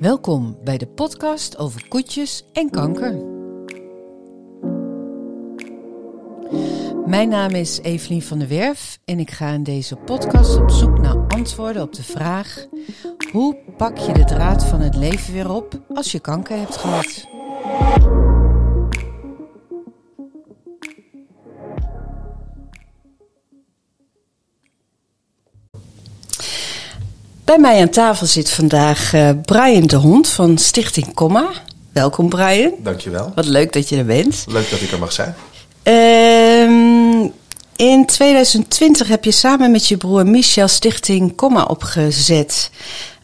[0.00, 3.22] Welkom bij de podcast over koetjes en kanker.
[7.06, 10.98] Mijn naam is Evelien van der Werf en ik ga in deze podcast op zoek
[10.98, 12.66] naar antwoorden op de vraag:
[13.32, 17.26] hoe pak je de draad van het leven weer op als je kanker hebt gehad?
[27.48, 31.50] Bij mij aan tafel zit vandaag uh, Brian de Hond van Stichting Comma.
[31.92, 32.72] Welkom Brian.
[32.78, 33.32] Dankjewel.
[33.34, 34.44] Wat leuk dat je er bent.
[34.48, 35.34] Leuk dat ik er mag zijn.
[35.84, 37.30] Uh,
[37.76, 42.70] in 2020 heb je samen met je broer Michel Stichting Comma opgezet,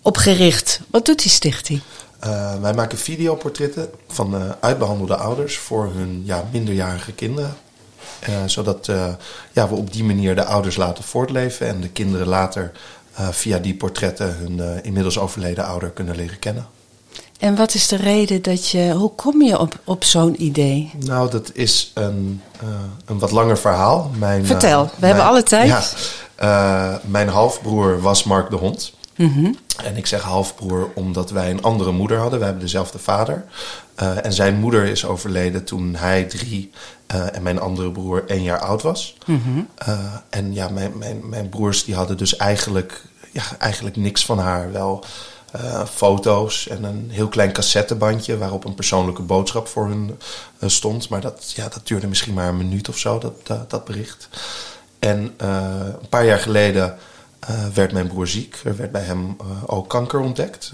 [0.02, 0.80] opgericht.
[0.91, 1.80] Wat doet die stichting?
[2.27, 7.56] Uh, wij maken videoportretten van uh, uitbehandelde ouders voor hun ja, minderjarige kinderen.
[8.28, 8.86] Uh, zodat
[9.52, 12.72] ja, we op die manier de ouders laten voortleven en de kinderen later
[13.16, 16.66] via die portretten hun inmiddels overleden ouder kunnen leren kennen.
[17.38, 18.92] En wat is de reden dat je.
[18.92, 20.91] Hoe kom je op, op zo'n idee?
[21.05, 22.69] Nou, dat is een, uh,
[23.05, 24.11] een wat langer verhaal.
[24.19, 25.69] Mijn, Vertel, uh, we mijn, hebben alle tijd.
[26.38, 28.92] Ja, uh, mijn halfbroer was Mark de Hond.
[29.16, 29.56] Mm -hmm.
[29.84, 32.38] En ik zeg halfbroer omdat wij een andere moeder hadden.
[32.38, 33.44] Wij hebben dezelfde vader.
[33.97, 36.70] en zijn moeder is overleden toen hij drie
[37.06, 39.16] en mijn andere broer één jaar oud was.
[39.27, 39.69] Mm -hmm.
[40.31, 43.03] en ja, mijn, mijn, mijn broers die hadden dus eigenlijk,
[43.34, 44.72] ja, eigenlijk niks van haar.
[44.72, 45.04] Wel
[45.56, 50.18] uh, foto's en een heel klein cassettebandje waarop een persoonlijke boodschap voor hun
[50.58, 51.08] uh, stond.
[51.08, 54.28] Maar dat, ja, dat duurde misschien maar een minuut of zo, dat, dat, dat bericht.
[54.98, 56.98] En uh, een paar jaar geleden
[57.74, 58.60] werd mijn broer ziek.
[58.64, 60.70] Er werd bij hem ook kanker ontdekt.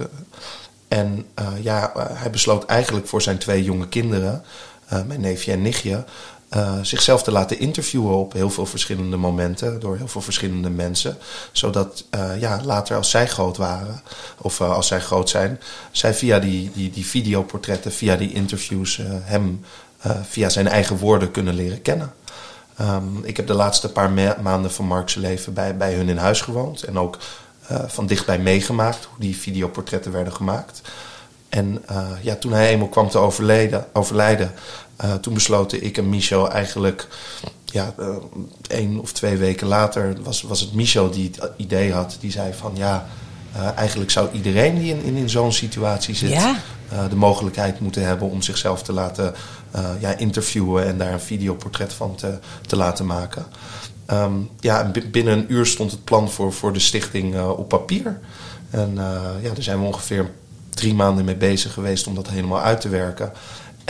[0.88, 1.26] en
[1.60, 4.44] ja, hij besloot eigenlijk voor zijn twee jonge kinderen,
[5.06, 6.04] mijn neefje en nichtje,
[6.56, 11.18] uh, zichzelf te laten interviewen op heel veel verschillende momenten door heel veel verschillende mensen.
[11.52, 14.02] Zodat uh, ja, later als zij groot waren,
[14.38, 19.00] of uh, als zij groot zijn, zij via die, die, die videoportretten, via die interviews
[19.04, 19.64] hem
[20.28, 22.12] via zijn eigen woorden kunnen leren kennen.
[22.80, 24.10] Um, ik heb de laatste paar
[24.42, 27.18] maanden van Mark's leven bij, bij hun in huis gewoond en ook
[27.86, 30.80] van dichtbij meegemaakt hoe die videoportretten werden gemaakt.
[31.48, 31.84] En
[32.20, 33.18] ja, toen hij eenmaal kwam te
[33.92, 34.52] overlijden,
[35.04, 37.08] uh, toen besloten ik en Michel eigenlijk,
[37.64, 38.16] ja, uh,
[38.68, 42.16] één of twee weken later was, was het Michel die het idee had.
[42.20, 43.06] Die zei van ja,
[43.56, 46.56] uh, eigenlijk zou iedereen die in, in, in zo'n situatie zit, ja.
[47.08, 49.34] de mogelijkheid moeten hebben om zichzelf te laten
[49.98, 53.46] ja, interviewen en daar een videoportret van te, te laten maken.
[54.12, 58.20] Um, ja, binnen een uur stond het plan voor, voor de stichting op papier.
[58.70, 58.94] En
[59.42, 60.30] ja, daar zijn we ongeveer
[60.68, 63.32] drie maanden mee bezig geweest om dat helemaal uit te werken.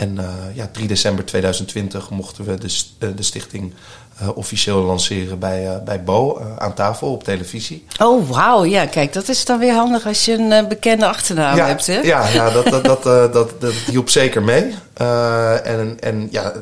[0.01, 3.73] En uh, ja, 3 december 2020 mochten we de, uh, de stichting
[4.21, 7.85] uh, officieel lanceren bij, bij Bo aan tafel op televisie.
[7.99, 8.65] Oh, wauw.
[8.65, 11.99] Ja, kijk, dat is dan weer handig als je een bekende achternaam hebt, hè?
[11.99, 13.03] Ja, ja dat, dat, dat,
[13.33, 14.75] dat, dat, hielp zeker mee.
[15.63, 16.53] en, en ja,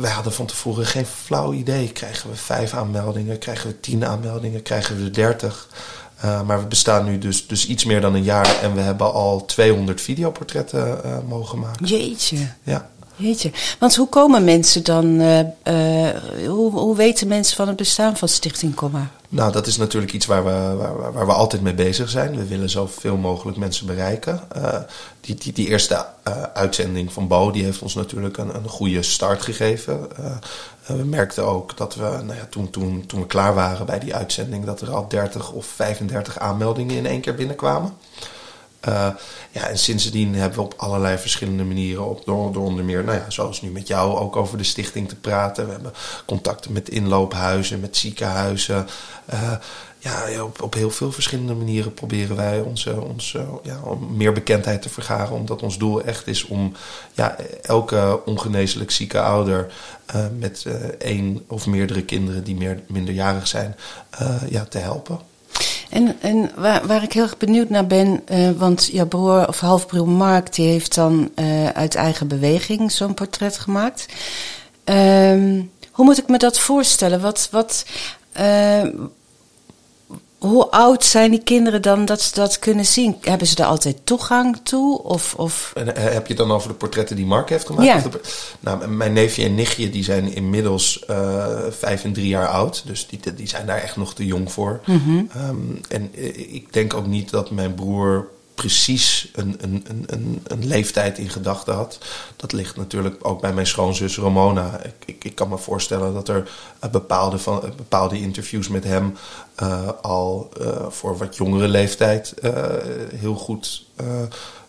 [0.00, 1.92] wij hadden van tevoren geen flauw idee.
[1.92, 3.38] Krijgen we vijf aanmeldingen?
[3.38, 4.62] Krijgen we tien aanmeldingen?
[4.62, 5.68] Krijgen we dertig?
[6.24, 9.12] Uh, maar we bestaan nu dus, dus iets meer dan een jaar en we hebben
[9.12, 11.86] al 200 videoportretten uh, mogen maken.
[11.86, 12.36] Jeetje.
[12.62, 12.90] Ja.
[13.18, 13.50] Jeetje.
[13.78, 15.40] Want hoe komen mensen dan, uh,
[16.46, 19.10] hoe, hoe weten mensen van het bestaan van Stichting Comma?
[19.28, 22.36] Nou, dat is natuurlijk iets waar we, waar, waar we altijd mee bezig zijn.
[22.36, 24.40] We willen zoveel mogelijk mensen bereiken.
[25.20, 26.06] die, die, die eerste
[26.54, 30.08] uitzending van Bo, die heeft ons natuurlijk een, een goede start gegeven
[30.96, 34.14] we merkten ook dat we, nou ja, toen, toen, toen we klaar waren bij die
[34.14, 37.96] uitzending, dat er al 30 of 35 aanmeldingen in één keer binnenkwamen.
[38.88, 39.08] Uh,
[39.50, 43.30] ja, en sindsdien hebben we op allerlei verschillende manieren, op, door, onder meer, nou ja,
[43.30, 45.66] zoals nu met jou, ook over de stichting te praten.
[45.66, 45.92] We hebben
[46.26, 48.86] contacten met inloophuizen, met ziekenhuizen.
[49.32, 49.52] Uh,
[49.98, 53.80] ja, op, op heel veel verschillende manieren proberen wij onze, onze, ja,
[54.10, 55.34] meer bekendheid te vergaren.
[55.34, 56.72] Omdat ons doel echt is om
[57.14, 59.72] ja, elke ongeneeslijk zieke ouder
[60.14, 60.66] uh, met
[60.98, 63.76] één of meerdere kinderen die meer, minderjarig zijn,
[64.48, 65.20] ja, te helpen.
[65.88, 68.22] En, en waar, waar ik heel erg benieuwd naar ben,
[68.58, 71.30] want jouw broer of halfbroer Mark, die heeft dan
[71.74, 74.06] uit eigen beweging zo'n portret gemaakt.
[74.84, 77.20] Um, hoe moet ik me dat voorstellen?
[77.20, 77.84] Wat, wat,
[80.38, 83.16] hoe oud zijn die kinderen dan dat ze dat kunnen zien?
[83.20, 85.02] Hebben ze er altijd toegang toe?
[85.02, 85.72] Of, of...
[85.74, 87.86] En eh, heb je het dan over de portretten die Mark heeft gemaakt?
[87.86, 88.20] Ja.
[88.60, 92.82] Nou, mijn neefje en nichtje die zijn inmiddels uh, vijf en drie jaar oud.
[92.86, 94.80] Dus die, die zijn daar echt nog te jong voor.
[94.84, 95.30] Mm -hmm.
[95.48, 100.66] um, en eh, ik denk ook niet dat mijn broer precies een, een, een, een,
[100.66, 101.98] leeftijd in gedachten had.
[102.36, 104.80] Dat ligt natuurlijk ook bij mijn schoonzus Ramona.
[104.82, 106.50] Ik, ik, ik kan me voorstellen dat er
[106.90, 109.16] bepaalde, van, bepaalde interviews met hem
[109.62, 110.50] uh, al
[110.88, 112.34] voor wat jongere leeftijd
[113.14, 113.86] heel goed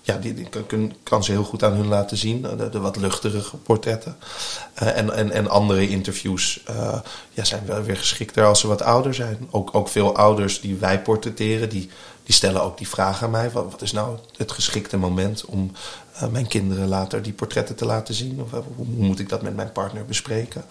[0.10, 2.42] ja, die, kan, kan, ze heel goed aan hun laten zien.
[2.42, 4.16] De, de wat luchtigere portretten.
[4.74, 6.64] en, en, en andere interviews
[7.30, 9.48] ja, zijn wel weer geschikter als ze wat ouder zijn.
[9.50, 11.90] Ook, ook veel ouders die wij portretteren, die,
[12.24, 13.52] die stellen ook die vraag aan mij.
[13.52, 15.72] Wat, is nou het geschikte moment om
[16.32, 18.42] mijn kinderen later die portretten te laten zien?
[18.42, 20.66] Of hoe moet ik dat met mijn partner bespreken?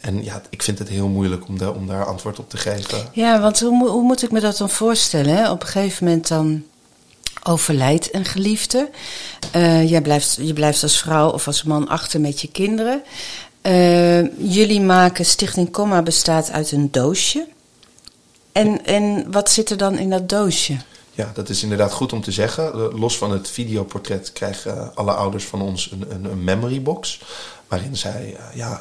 [0.00, 2.98] En ja, ik vind het heel moeilijk om, daar om daar antwoord op te geven.
[3.12, 5.50] Ja, want hoe, hoe moet ik me dat dan voorstellen?
[5.50, 6.64] Op een gegeven moment dan
[7.42, 8.90] overlijdt een geliefde.
[9.56, 13.02] Uh, jij blijft, je blijft als vrouw of als man achter met je kinderen.
[13.62, 17.46] Uh, jullie maken Stichting Comma bestaat uit een doosje.
[18.52, 20.76] En, en wat zit er dan in dat doosje?
[21.12, 22.92] Ja, dat is inderdaad goed om te zeggen.
[22.98, 27.20] Los van het videoportret krijgen alle ouders van ons een, een, een memory box
[27.68, 28.80] waarin zij uh, ja,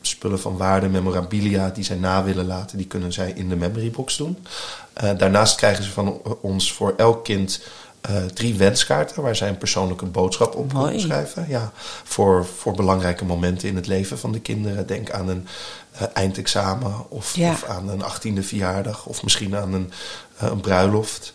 [0.00, 3.90] spullen van waarde, memorabilia die zij na willen laten, die kunnen zij in de memory
[3.90, 4.36] box doen.
[5.02, 7.60] Uh, daarnaast krijgen ze van ons voor elk kind
[8.34, 11.46] drie wenskaarten waar zij een persoonlijke boodschap op kunnen schrijven.
[11.48, 11.72] Ja,
[12.04, 14.86] voor, voor belangrijke momenten in het leven van de kinderen.
[14.86, 15.46] Denk aan een
[16.12, 17.50] eindexamen of, ja.
[17.50, 19.92] of, aan een achttiende verjaardag of misschien aan een,
[20.38, 21.32] een bruiloft.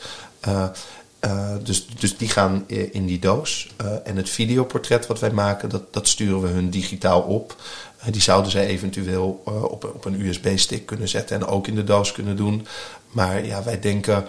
[1.26, 3.70] Uh, dus, dus die gaan in die doos.
[3.82, 7.56] Uh, en het videoportret wat wij maken, dat, dat sturen we hun digitaal op.
[8.00, 11.84] Uh, die zouden zij eventueel op, op een USB-stick kunnen zetten en ook in de
[11.84, 12.68] doos kunnen doen.
[13.12, 14.28] Maar ja, wij denken,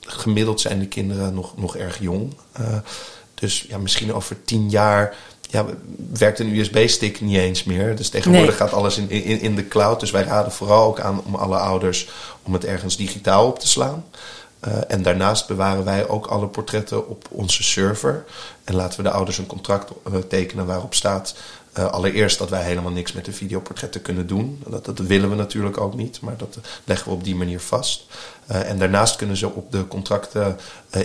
[0.00, 2.34] gemiddeld zijn de kinderen nog, nog erg jong.
[3.34, 5.16] dus ja, misschien over tien jaar
[5.52, 5.66] ja,
[6.12, 7.96] werkt een USB-stick niet eens meer.
[7.96, 10.00] Dus tegenwoordig gaat alles in, in, in de cloud.
[10.00, 12.08] Dus wij raden vooral ook aan om alle ouders
[12.42, 14.04] om het ergens digitaal op te slaan.
[14.68, 18.24] Uh, en daarnaast bewaren wij ook alle portretten op onze server.
[18.64, 21.34] En laten we de ouders een contract uh, tekenen waarop staat.
[21.78, 24.62] Uh, allereerst dat wij helemaal niks met de videoportretten kunnen doen.
[24.66, 28.06] Dat, dat willen we natuurlijk ook niet, maar dat leggen we op die manier vast.
[28.46, 30.58] en daarnaast kunnen ze op de contracten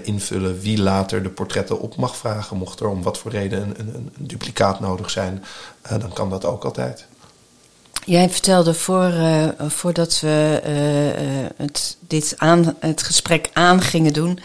[0.04, 2.58] invullen wie later de portretten op mag vragen.
[2.58, 5.44] Mocht er om wat voor reden een, een, een duplicaat nodig zijn,
[6.00, 7.08] dan kan dat ook altijd.
[8.06, 9.14] Jij vertelde voor,
[9.68, 10.62] voordat we
[11.58, 12.36] het, dit
[12.80, 14.40] het gesprek aan gingen doen.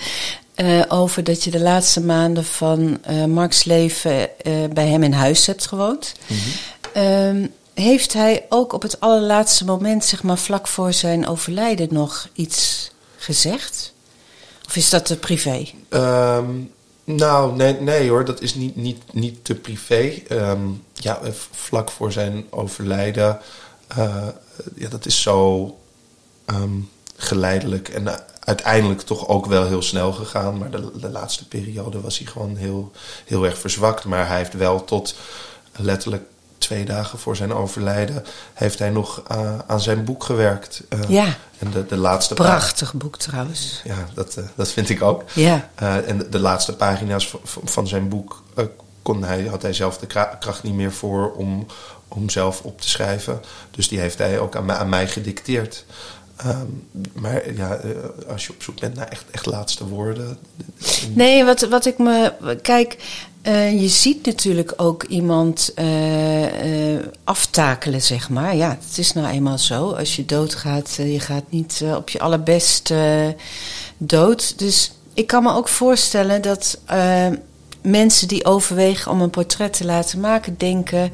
[0.88, 4.28] Over dat je de laatste maanden van Marks leven
[4.72, 6.14] bij hem in huis hebt gewoond.
[6.26, 6.36] Mm
[6.92, 7.50] -hmm.
[7.74, 12.90] heeft hij ook op het allerlaatste moment, zeg maar vlak voor zijn overlijden, nog iets
[13.16, 13.92] gezegd?
[14.66, 15.68] Of is dat te privé?
[15.90, 16.72] Um,
[17.04, 20.22] nou, nee, nee hoor, dat is niet, niet, niet te privé.
[20.30, 21.20] Um, ja,
[21.50, 23.38] vlak voor zijn overlijden,
[23.98, 24.26] uh,
[24.74, 25.64] ja, dat is zo
[26.46, 28.04] um, geleidelijk en
[28.44, 30.58] uiteindelijk toch ook wel heel snel gegaan.
[30.58, 32.90] Maar de, de, laatste periode was hij gewoon heel,
[33.24, 34.04] heel erg verzwakt.
[34.04, 35.14] Maar hij heeft wel tot
[35.72, 36.22] letterlijk
[36.58, 38.24] twee dagen voor zijn overlijden...
[38.52, 40.82] heeft hij nog uh, aan zijn boek gewerkt.
[40.88, 41.26] Uh, ja.
[41.58, 43.80] En de, de laatste Prachtig boek trouwens.
[43.84, 45.22] Ja, dat, uh, dat vind ik ook.
[45.32, 45.70] Ja.
[46.06, 48.42] en de, de, laatste pagina's van, van zijn boek...
[49.02, 50.06] kon hij, had hij zelf de
[50.38, 51.66] kracht niet meer voor om,
[52.08, 53.42] om zelf op te schrijven.
[53.70, 55.84] Dus die heeft hij ook aan aan mij gedicteerd.
[56.46, 57.80] Um, maar ja,
[58.28, 60.38] als je op zoek bent naar echt, echt laatste woorden.
[61.14, 62.32] Nee, wat, wat ik me.
[62.62, 62.96] Kijk,
[63.42, 65.74] uh, je ziet natuurlijk ook iemand
[67.24, 68.56] aftakelen, zeg maar.
[68.56, 69.90] Ja, het is nou eenmaal zo.
[69.90, 72.94] Als je doodgaat, je gaat niet op je allerbest
[73.98, 74.58] dood.
[74.58, 76.78] Dus ik kan me ook voorstellen dat
[77.82, 81.12] mensen die overwegen om een portret te laten maken, denken.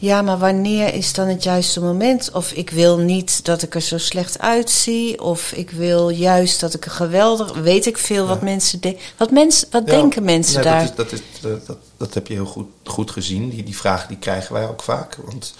[0.00, 2.30] Ja, maar wanneer is dan het juiste moment?
[2.32, 5.22] Of ik wil niet dat ik er zo slecht uitzie.
[5.22, 7.52] Of ik wil juist dat ik er geweldig.
[7.52, 9.02] Weet ik veel wat mensen denken.
[9.16, 10.94] Wat, mensen, wat denken mensen daar?
[10.94, 13.48] Dat, is, dat, is, dat, dat, heb je heel goed, goed gezien.
[13.48, 15.18] Die, die vragen die krijgen wij ook vaak.
[15.24, 15.54] Want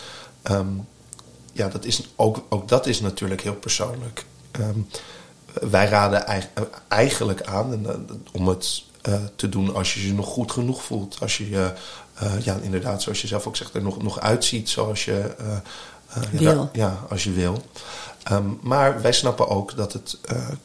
[0.50, 0.86] um,
[1.52, 4.24] ja, dat is ook, ook dat is natuurlijk heel persoonlijk.
[4.60, 4.88] Um,
[5.52, 6.24] wij raden
[6.88, 11.16] eigenlijk aan en, om het uh, te doen als je je nog goed genoeg voelt.
[11.20, 11.72] Als je je
[12.40, 16.70] ja, inderdaad, zoals je zelf ook zegt, er nog, nog uitziet zoals je, uh, wil.
[16.72, 17.62] Ja, als je wil.
[18.32, 20.18] Um, maar wij snappen ook dat het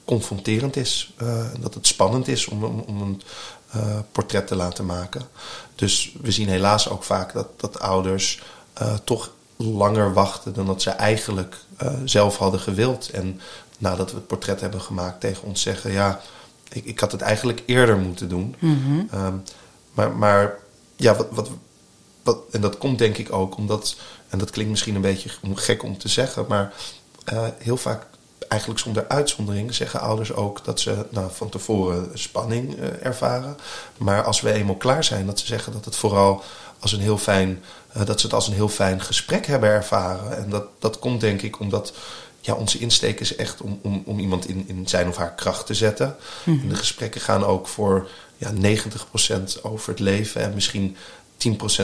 [0.05, 1.13] confronterend is.
[1.59, 3.21] dat het spannend is om, om, om een
[4.11, 5.21] portret te laten maken.
[5.75, 8.41] Dus we zien helaas ook vaak dat, dat ouders
[9.03, 11.55] toch langer wachten dan dat ze eigenlijk
[12.05, 13.09] zelf hadden gewild.
[13.09, 13.41] En
[13.77, 15.91] nadat we het portret hebben gemaakt tegen ons zeggen...
[15.91, 16.21] ja,
[16.69, 18.55] ik, ik had het eigenlijk eerder moeten doen.
[18.59, 19.25] Mm -hmm.
[19.25, 19.43] um,
[19.93, 20.57] maar, maar
[20.95, 21.49] ja, wat, wat,
[22.23, 23.95] wat, en dat komt denk ik ook omdat,
[24.29, 26.73] en dat klinkt misschien een beetje gek om te zeggen, maar
[27.33, 28.05] uh, heel vaak
[28.47, 33.57] eigenlijk zonder uitzondering zeggen ouders ook dat ze nou, van tevoren spanning uh, ervaren.
[33.97, 36.43] Maar als we eenmaal klaar zijn, dat ze zeggen dat het vooral
[36.79, 37.63] als een heel fijn,
[37.97, 40.37] uh, dat ze het als een heel fijn gesprek hebben ervaren.
[40.37, 41.93] En dat, dat komt denk ik omdat
[42.39, 45.65] ja, onze insteek is echt om, om, om iemand in, in zijn of haar kracht
[45.65, 46.15] te zetten.
[46.45, 48.07] En de gesprekken gaan ook voor
[48.43, 48.77] ja,
[49.57, 50.95] 90% over het leven en misschien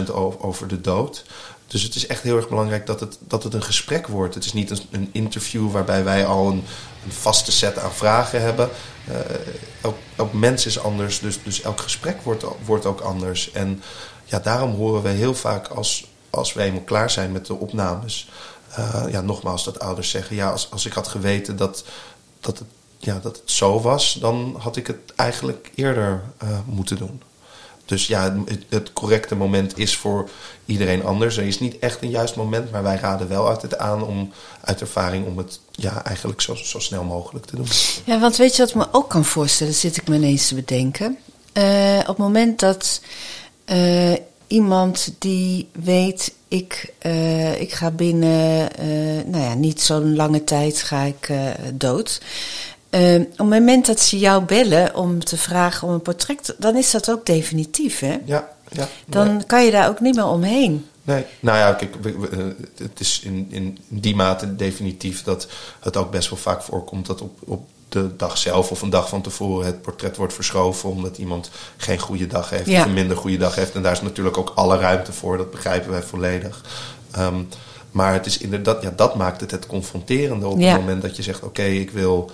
[0.08, 1.24] 10% over, de dood.
[1.68, 4.36] Dus het is echt heel erg belangrijk dat het, dat het een gesprek wordt.
[4.36, 6.64] Het is niet een, een interview waarbij wij al een,
[7.06, 8.70] een vaste set aan vragen hebben.
[9.10, 9.16] Uh,
[10.16, 13.52] elk, mens is anders, dus, dus elk gesprek wordt, wordt ook anders.
[13.52, 13.82] En
[14.26, 18.30] ja, daarom horen we heel vaak als, als we eenmaal klaar zijn met de opnames...
[18.80, 21.84] Uh, ja, nogmaals, dat ouders zeggen: ja, als, als ik had geweten dat,
[22.40, 22.68] dat, het,
[23.00, 27.22] ja, dat het zo was, dan had ik het eigenlijk eerder uh, moeten doen.
[27.86, 30.30] Dus ja, het, het, correcte moment is voor
[30.66, 31.38] iedereen anders.
[31.38, 34.82] Er is niet echt een juist moment, maar wij raden wel altijd aan om uit
[34.82, 37.68] ervaring om het ja, eigenlijk zo, zo snel mogelijk te doen.
[38.06, 40.56] Ja, want weet je wat ik me ook kan voorstellen, zit ik me ineens te
[40.56, 41.18] bedenken.
[41.54, 43.02] Uh, op het moment dat
[43.66, 44.16] uh,
[44.48, 46.94] iemand die weet, ik,
[47.60, 48.70] ik ga binnen,
[49.32, 51.32] nou ja, niet zo'n lange tijd ga ik
[51.74, 52.22] dood.
[52.92, 56.76] Uh, op het moment dat ze jou bellen om te vragen om een portret, dan
[56.76, 58.18] is dat ook definitief, hè?
[58.26, 58.88] Ja, ja.
[59.06, 59.46] Dan nee.
[59.46, 60.86] kan je daar ook niet meer omheen.
[61.04, 61.96] Nee, nou ja, kijk,
[62.78, 65.48] het is in, in die mate definitief dat
[65.80, 69.10] het ook best wel vaak voorkomt dat op, op de dag zelf of een dag
[69.10, 72.80] van tevoren het portret wordt verschoven omdat iemand geen goede dag heeft ja.
[72.80, 73.76] of een minder goede dag heeft.
[73.76, 76.66] En daar is natuurlijk ook alle ruimte voor, dat begrijpen wij volledig.
[77.18, 77.48] Um,
[77.92, 80.72] maar het is inderdaad, ja, dat maakt het het confronterende op ja.
[80.72, 82.32] het moment dat je zegt: Oké, okay, ik wil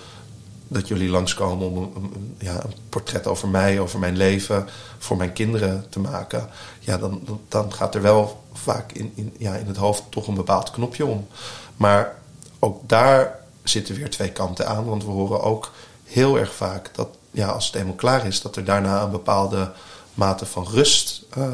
[0.68, 4.68] dat jullie langskomen om een, ja, een portret over mij, over mijn leven,
[4.98, 6.48] voor mijn kinderen te maken.
[6.78, 10.34] Ja, dan, dan gaat er wel vaak in, in, ja, in het hoofd toch een
[10.34, 11.26] bepaald knopje om.
[11.76, 12.14] Maar
[12.58, 14.84] ook daar zitten weer twee kanten aan.
[14.84, 15.72] Want we horen ook
[16.04, 19.72] heel erg vaak dat ja, als het eenmaal klaar is, dat er daarna een bepaalde
[20.14, 21.46] mate van rust uh,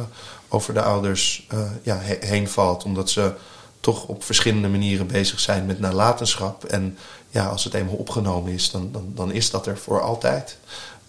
[0.48, 2.84] over de ouders uh, ja, he heen valt.
[2.84, 3.32] Omdat ze
[3.80, 6.64] toch op verschillende manieren bezig zijn met nalatenschap.
[6.64, 6.98] En
[7.32, 10.56] ja, als het eenmaal opgenomen is, dan, dan, dan is dat er voor altijd.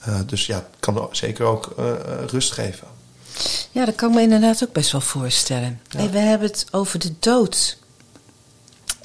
[0.07, 1.91] Uh, dus ja, het kan zeker ook uh,
[2.27, 2.87] rust geven.
[3.71, 5.81] Ja, dat kan ik me inderdaad ook best wel voorstellen.
[5.89, 5.99] Ja.
[5.99, 7.77] Hey, we hebben het over de dood.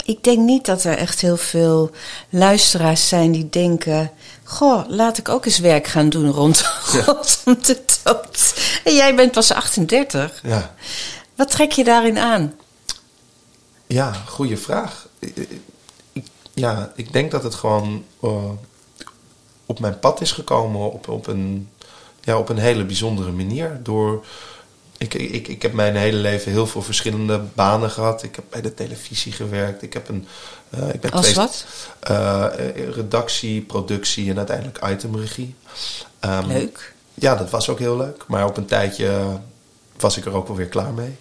[0.05, 1.91] Ik denk niet dat er echt heel veel
[2.29, 4.11] luisteraars zijn die denken:
[4.43, 6.31] Goh, laat ik ook eens werk gaan doen ja.
[7.05, 8.53] rondom de dood.
[8.83, 10.39] En jij bent pas 38.
[10.43, 10.75] Ja.
[11.35, 12.53] Wat trek je daarin aan?
[13.87, 15.07] Ja, goede vraag.
[16.59, 18.51] Ja, ik denk dat het gewoon uh,
[19.65, 21.69] op mijn pad is gekomen op, op, een,
[22.21, 23.79] ja, op een hele bijzondere manier.
[23.83, 24.25] Door,
[24.97, 28.23] ik, ik, ik heb mijn hele leven heel veel verschillende banen gehad.
[28.23, 29.81] Ik heb bij de televisie gewerkt.
[29.81, 30.27] Ik heb een.
[30.79, 31.65] Uh, ik ben Als twee, wat?
[32.09, 32.45] Uh,
[32.95, 35.55] redactie, productie en uiteindelijk itemregie.
[36.25, 36.93] Um, leuk.
[37.13, 38.23] Ja, dat was ook heel leuk.
[38.27, 39.39] Maar op een tijdje
[39.97, 41.17] was ik er ook wel weer klaar mee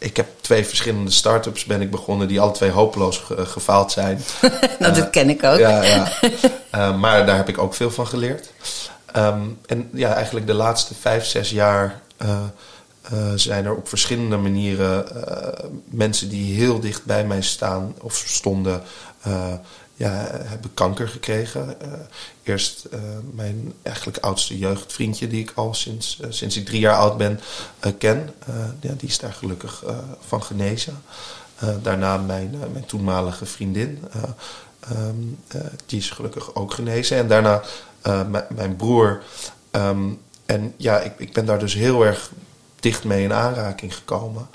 [0.00, 4.22] ik heb twee verschillende start-ups ben ik begonnen die alle twee hopeloos ge gefaald zijn.
[4.78, 5.58] nou, dat ken ik ook.
[5.58, 6.12] Ja, ja.
[6.74, 8.52] uh, maar daar heb ik ook veel van geleerd.
[9.16, 12.38] Um, en ja, eigenlijk de laatste vijf, zes jaar uh,
[13.34, 15.04] zijn er op verschillende manieren
[15.84, 18.82] mensen die heel dicht bij mij staan of stonden
[20.00, 21.76] ja, hebben kanker gekregen.
[21.82, 21.92] Uh,
[22.42, 23.00] eerst uh,
[23.32, 27.40] mijn eigenlijk oudste jeugdvriendje, die ik al sinds, uh, sinds ik drie jaar oud ben
[27.98, 28.34] ken.
[28.80, 29.84] ja, die is daar gelukkig
[30.20, 31.02] van genezen.
[31.82, 34.04] daarna mijn, mijn toenmalige vriendin.
[34.92, 35.38] Um,
[35.86, 37.16] die is gelukkig ook genezen.
[37.16, 37.62] En daarna
[38.48, 39.22] mijn broer.
[39.70, 42.30] Um, en ja, ik, ik ben daar dus heel erg
[42.80, 44.48] dicht mee in aanraking gekomen.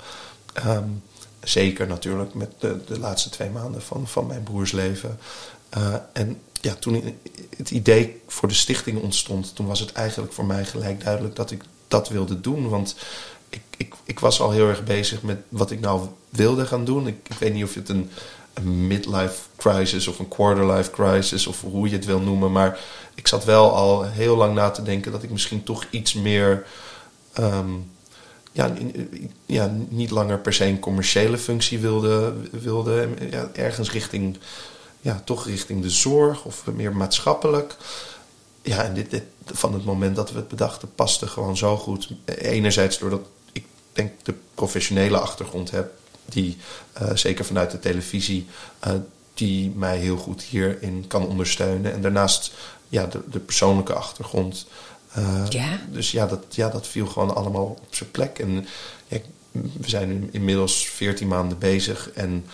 [0.66, 1.02] Um,
[1.48, 5.18] Zeker natuurlijk met de, de laatste twee maanden van, van mijn broers leven.
[5.76, 7.18] Uh, en ja, toen
[7.56, 11.50] het idee voor de stichting ontstond, toen was het eigenlijk voor mij gelijk duidelijk dat
[11.50, 12.68] ik dat wilde doen.
[12.68, 12.96] Want
[13.48, 17.06] ik, ik, ik was al heel erg bezig met wat ik nou wilde gaan doen.
[17.06, 18.10] Ik, weet niet of het een,
[18.62, 22.52] midlife crisis of een quarterlife crisis of hoe je het wil noemen.
[22.52, 22.78] Maar
[23.14, 26.66] ik zat wel al heel lang na te denken dat ik misschien toch iets meer.
[27.38, 27.94] Um,
[28.56, 28.72] ja,
[29.46, 32.34] ja, niet langer per se een commerciële functie wilde.
[32.50, 34.38] wilde ja, ergens richting,
[35.00, 37.76] ja, toch richting de zorg of meer maatschappelijk.
[38.62, 42.10] Ja, en dit, dit, van het moment dat we het bedachten paste gewoon zo goed.
[42.24, 45.90] Enerzijds doordat ik denk de professionele achtergrond heb,
[46.24, 46.56] die
[47.02, 48.46] uh, zeker vanuit de televisie,
[48.86, 48.92] uh,
[49.34, 51.92] die mij heel goed hierin kan ondersteunen.
[51.92, 52.52] En daarnaast
[52.88, 54.66] ja, de, de persoonlijke achtergrond.
[55.18, 55.80] Uh, ja.
[55.90, 58.38] Dus ja dat, ja, dat viel gewoon allemaal op zijn plek.
[58.38, 58.66] En
[59.06, 59.18] ja,
[59.50, 62.10] we zijn inmiddels 14 maanden bezig.
[62.10, 62.46] En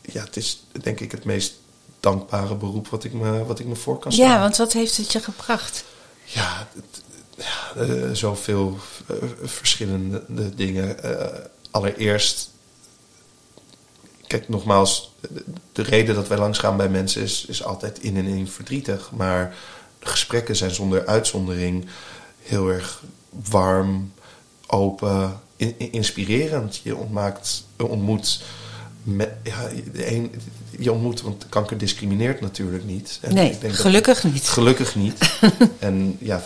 [0.00, 1.54] ja, het is denk ik het meest
[2.00, 4.30] dankbare beroep wat ik me, wat ik me voor kan stellen.
[4.30, 5.84] Ja, want wat heeft het je gebracht?
[6.24, 7.02] Ja, het,
[7.36, 8.78] ja uh, zoveel
[9.10, 10.96] uh, verschillende dingen.
[11.70, 12.50] allereerst
[14.30, 15.14] kijk, nogmaals,
[15.72, 19.10] de reden dat wij langsgaan bij mensen is, is altijd in en in verdrietig.
[19.10, 19.54] Maar
[20.00, 21.86] gesprekken zijn zonder uitzondering
[22.42, 23.02] heel erg
[23.50, 24.12] warm,
[24.66, 25.40] open,
[25.76, 26.80] inspirerend.
[26.82, 28.42] Je ontmaakt, ontmoet
[29.42, 30.34] ja, de een,
[30.78, 33.18] je ontmoet, want kanker discrimineert natuurlijk niet.
[33.22, 34.48] En nee, ik denk gelukkig niet.
[34.48, 35.38] Gelukkig niet.
[35.78, 36.44] en ja, 95%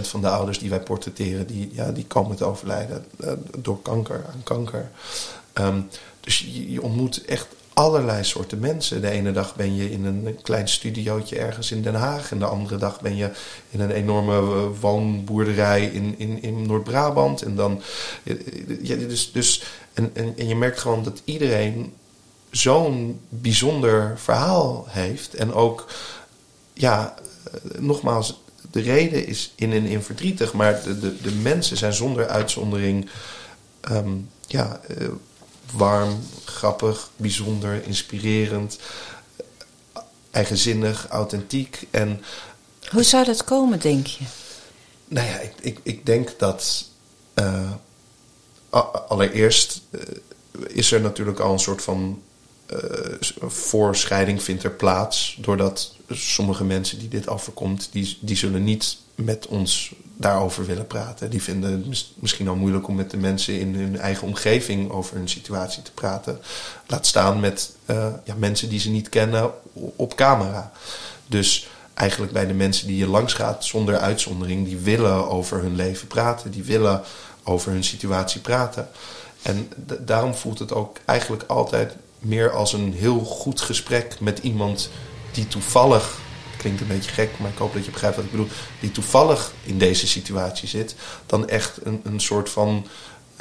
[0.00, 4.24] van de ouders die wij portretteren, die, ja, die komen te overlijden uh, door kanker,
[4.32, 4.90] aan kanker.
[5.54, 5.88] Um,
[6.20, 7.46] dus je, je, ontmoet echt
[7.78, 9.00] allerlei soorten mensen.
[9.00, 12.30] De ene dag ben je in een klein studiootje ergens in Den Haag.
[12.30, 13.30] En de andere dag ben je
[13.70, 17.42] in een enorme eh, woonboerderij in, in, in Noord-Brabant.
[17.42, 17.82] En dan.
[18.82, 21.92] Ja, dus, dus, en, en, en je merkt gewoon dat iedereen
[22.50, 25.34] zo'n bijzonder verhaal heeft.
[25.34, 25.86] En ook,
[26.72, 31.76] ja, eh, nogmaals, de reden is in en in verdrietig, maar de, de, de mensen
[31.76, 33.10] zijn zonder uitzondering
[33.80, 34.10] ehm,
[34.46, 34.80] ja,
[35.72, 38.78] warm, grappig, bijzonder, inspirerend,
[40.30, 41.86] eigenzinnig, authentiek.
[41.90, 42.22] En,
[42.90, 44.24] Hoe zou dat komen, denk je?
[45.08, 46.88] Nou ja, ik, ik, ik denk dat
[47.34, 47.72] uh,
[49.08, 49.80] allereerst
[50.66, 52.22] is er natuurlijk al een soort van
[52.72, 52.78] uh,
[53.46, 55.36] voorscheiding vindt er plaats.
[55.40, 61.30] Doordat sommige mensen die dit overkomt, die, die zullen niet met ons daarover willen praten.
[61.30, 65.16] Die vinden het misschien al moeilijk om met de mensen in hun eigen omgeving over
[65.16, 66.40] hun situatie te praten.
[66.86, 70.72] Laat staan met uh, ja, mensen die ze niet kennen op camera.
[71.26, 75.76] Dus eigenlijk bij de mensen die je langs gaat zonder uitzondering, die willen over hun
[75.76, 77.02] leven praten, die willen
[77.42, 78.88] over hun situatie praten.
[79.42, 79.68] En
[80.00, 84.90] daarom voelt het ook eigenlijk altijd meer als een heel goed gesprek met iemand
[85.38, 86.18] die toevallig,
[86.56, 88.48] klinkt een beetje gek, maar ik hoop dat je begrijpt wat ik bedoel,
[88.80, 90.94] die toevallig in deze situatie zit,
[91.26, 92.86] dan echt een, een soort van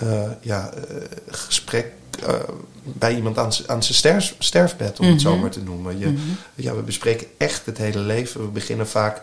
[0.03, 1.91] uh, ja, uh, gesprek
[2.23, 2.33] uh,
[2.83, 5.11] bij iemand aan, aan zijn sterf, sterfbed, om mm -hmm.
[5.11, 5.41] het zo mhm.
[5.41, 5.99] maar te noemen.
[5.99, 6.37] Je, mm -hmm.
[6.55, 8.41] ja, we bespreken echt het hele leven.
[8.41, 9.21] We beginnen vaak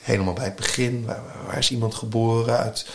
[0.00, 1.04] helemaal bij het begin.
[1.06, 2.58] Waar, waar is iemand geboren?
[2.58, 2.86] Uit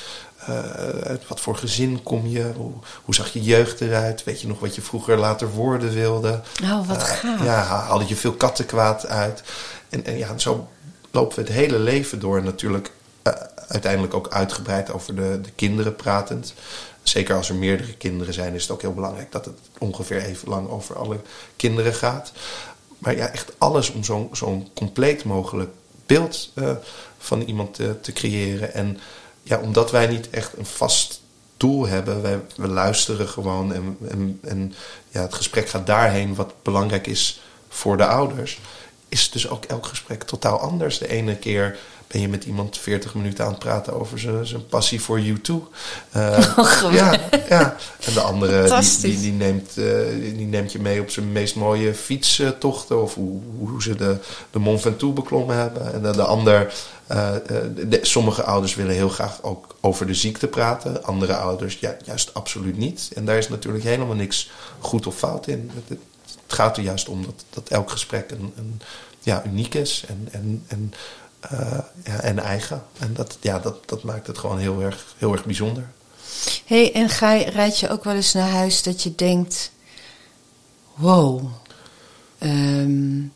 [1.04, 2.52] uit wat voor gezin kom je?
[2.56, 2.71] Hoe,
[3.06, 4.23] hoe, zag je jeugd eruit?
[4.23, 6.41] Weet je nog wat je vroeger later worden wilde?
[6.62, 7.43] Nou, wat uh, gaaf.
[7.43, 9.43] Ja, haalde je veel kattenkwaad uit?
[9.89, 10.67] En, en ja, zo
[11.12, 12.43] lopen we het hele leven door.
[12.43, 12.91] Natuurlijk
[13.67, 16.54] uiteindelijk ook uitgebreid over de, de kinderen pratend.
[17.04, 20.49] Zeker als er meerdere kinderen zijn, is het ook heel belangrijk dat het ongeveer even
[20.49, 21.19] lang over alle
[21.56, 22.32] kinderen gaat.
[22.97, 25.69] Maar ja, echt alles om zo'n zo'n compleet mogelijk
[26.06, 26.54] beeld
[27.17, 28.73] van iemand te, te creëren.
[28.73, 28.99] En
[29.50, 31.22] ja, omdat wij niet echt een vast
[31.58, 34.74] doel hebben, wij, we luisteren gewoon en, en, en
[35.10, 38.60] ja, het gesprek gaat daarheen wat belangrijk is voor de ouders,
[39.10, 40.98] is dus ook elk gesprek totaal anders.
[40.98, 41.78] De ene keer
[42.12, 45.54] ben je met iemand 40 minuten aan het praten over zijn, zijn passie voor U2.
[46.15, 47.19] Uh, oh, ja,
[47.50, 49.86] ja, en de andere die, die, die, neemt, uh,
[50.36, 54.17] die neemt je mee op zijn meest mooie fietstochten of hoe, hoe ze de,
[54.52, 55.93] de Mont Ventoux beklommen hebben.
[55.93, 56.74] En de, de ander
[57.12, 57.32] uh,
[57.88, 61.04] de, sommige ouders willen heel graag ook over de ziekte praten.
[61.04, 63.10] Andere ouders ja, juist absoluut niet.
[63.15, 65.72] En daar is natuurlijk helemaal niks goed of fout in.
[65.88, 66.00] Het,
[66.50, 68.82] het gaat er juist om dat, dat elk gesprek een, een
[69.20, 70.94] ja, uniek is en, en, en,
[71.52, 72.84] uh, ja, en eigen.
[73.00, 75.90] En dat, ja, dat, dat maakt het gewoon heel erg, heel erg bijzonder.
[76.66, 79.72] hey, en ga rijd je ook wel eens naar huis dat je denkt:
[80.96, 81.46] wow.
[82.40, 83.34] Um,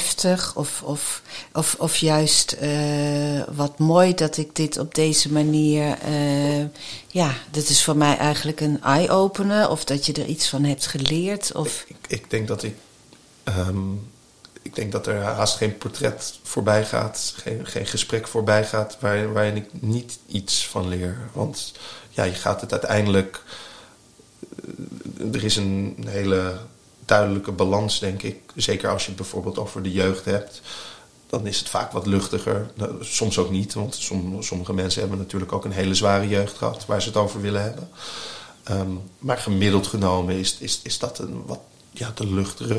[0.00, 5.98] heftig of, of, of, of juist uh, wat mooi dat ik dit op deze manier.
[6.08, 6.64] Uh,
[7.06, 9.70] ja, dit is voor mij eigenlijk een eye-opener.
[9.70, 11.52] Of dat je er iets van hebt geleerd.
[11.52, 11.84] Of...
[11.88, 12.74] Ik, ik denk dat ik.
[13.44, 14.10] Um,
[14.62, 19.32] ik denk dat er haast geen portret voorbij gaat, geen, geen gesprek voorbij gaat waar,
[19.32, 21.18] waarin ik niet iets van leer.
[21.32, 21.72] Want
[22.10, 23.42] ja, je gaat het uiteindelijk.
[25.18, 26.58] Eh, er is een hele
[27.10, 28.36] duidelijke balans, denk ik.
[28.54, 30.60] Zeker als je het bijvoorbeeld over de jeugd hebt.
[31.26, 32.70] Dan is het vaak wat luchtiger.
[32.74, 33.94] Nou, soms ook niet, want
[34.40, 37.62] sommige mensen hebben natuurlijk ook een hele zware jeugd gehad waar ze het over willen
[37.62, 37.88] hebben.
[38.70, 42.76] Um, maar gemiddeld genomen is, is, is dat een wat ja, de uh,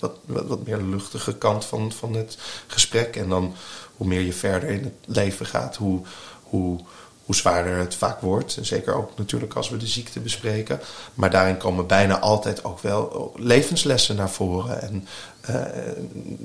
[0.00, 3.16] wat, wat, wat, meer luchtige kant van, van het gesprek.
[3.16, 3.54] En dan
[3.96, 6.00] hoe meer je verder in het leven gaat, hoe,
[6.42, 6.80] hoe,
[7.30, 8.56] hoe zwaarder het vaak wordt.
[8.56, 10.80] En zeker ook natuurlijk als we de ziekte bespreken.
[11.14, 14.82] Maar daarin komen bijna altijd ook wel levenslessen naar voren.
[14.82, 15.06] En
[15.50, 15.54] uh,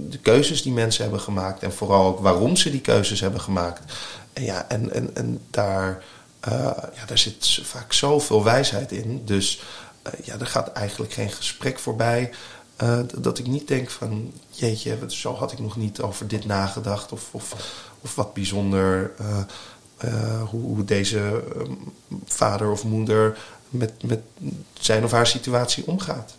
[0.09, 1.63] de keuzes die mensen hebben gemaakt.
[1.63, 3.93] En vooral ook waarom ze die keuzes hebben gemaakt.
[4.33, 6.03] En ja, en, en, en daar,
[6.47, 6.53] uh,
[6.93, 9.21] ja, daar zit vaak zoveel wijsheid in.
[9.25, 9.61] Dus
[10.07, 12.31] uh, ja, er gaat eigenlijk geen gesprek voorbij.
[13.17, 17.11] dat ik niet denk van, jeetje, zo had ik nog niet over dit nagedacht.
[17.11, 17.55] Of, of,
[18.01, 19.11] of wat bijzonder
[20.49, 21.61] hoe, hoe, deze uh,
[22.25, 23.37] vader of moeder
[23.69, 24.19] met, met
[24.73, 26.35] zijn of haar situatie omgaat.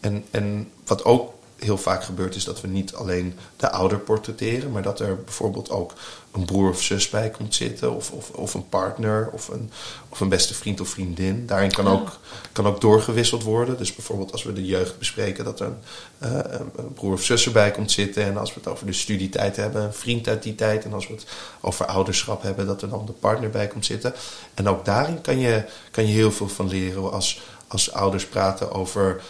[0.00, 4.70] En, en wat ook heel vaak gebeurt is dat we niet alleen de ouder portretteren,
[4.70, 5.92] maar dat er bijvoorbeeld ook
[6.32, 9.70] een broer of zus bij komt zitten, of, of, of een partner, of een,
[10.08, 11.46] of een beste vriend of vriendin.
[11.46, 12.18] Daarin kan, ook,
[12.52, 13.76] kan ook doorgewisseld worden.
[13.76, 16.38] Dus bijvoorbeeld als we de jeugd bespreken, dat er een, uh,
[16.76, 18.24] een broer of zus erbij komt zitten.
[18.24, 20.84] En als we het over de studietijd hebben, een vriend uit die tijd.
[20.84, 21.26] En als we het
[21.60, 24.14] over ouderschap hebben, dat er dan de partner bij komt zitten.
[24.54, 28.72] En ook daarin kan je, kan je heel veel van leren als, als ouders praten
[28.72, 29.22] over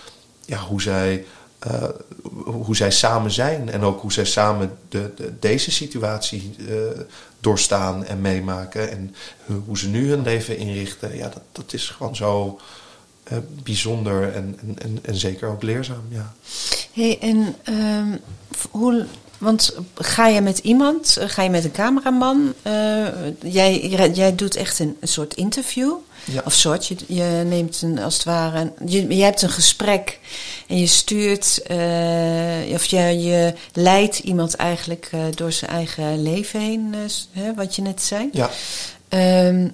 [0.44, 1.24] ja, hoe zij
[2.44, 6.76] hoe zij samen zijn en ook hoe zij samen de, de deze situatie uh,
[7.40, 9.14] doorstaan en meemaken en
[9.64, 11.16] hoe ze nu hun leven inrichten.
[11.16, 12.60] Ja, dat, dat is gewoon zo
[13.32, 16.04] uh, bijzonder en, en, en, zeker ook leerzaam.
[16.08, 16.34] Ja.
[16.92, 18.20] Hey, en um,
[18.70, 19.06] hoe,
[19.44, 22.54] want ga je met iemand, ga je met een cameraman?
[23.42, 25.92] jij, jij doet echt een, een soort interview.
[26.24, 26.42] Ja.
[26.44, 30.18] Of soort, je, je, neemt een, als het ware, je, je hebt een gesprek
[30.66, 36.60] en je stuurt, uh, of je, je leidt iemand eigenlijk uh, door zijn eigen leven
[36.60, 37.00] heen, uh,
[37.32, 38.28] hè, wat je net zei.
[38.32, 38.50] Ja.
[39.46, 39.72] Um,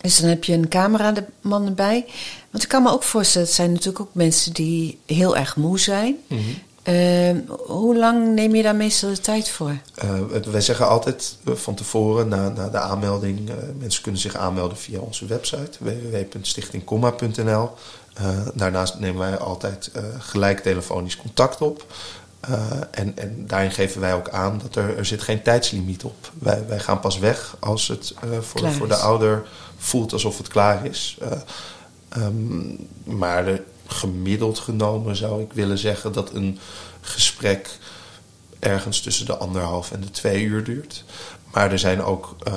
[0.00, 2.04] dus dan heb je een cameraman erbij.
[2.50, 5.78] Want ik kan me ook voorstellen, het zijn natuurlijk ook mensen die heel erg moe
[5.78, 6.16] zijn.
[6.26, 6.58] Mm -hmm.
[6.88, 7.30] Uh,
[7.66, 9.76] hoe lang neem je daar meestal de tijd voor?
[10.04, 14.76] Uh, wij zeggen altijd van tevoren, na, na de aanmelding, uh, mensen kunnen zich aanmelden
[14.76, 17.70] via onze website www.stichtingkomma.nl.
[18.54, 21.86] daarnaast nemen wij altijd gelijk telefonisch contact op.
[22.90, 26.30] en, en daarin geven wij ook aan dat er, er zit geen tijdslimiet op.
[26.38, 30.86] Wij, wij gaan pas weg als het voor, voor de ouder voelt alsof het klaar
[30.86, 31.18] is.
[32.18, 36.58] Um, maar gemiddeld genomen zou ik willen zeggen dat een
[37.00, 37.78] gesprek
[38.58, 41.04] ergens tussen de anderhalf en de twee uur duurt.
[41.52, 42.54] Maar er zijn ook, uh,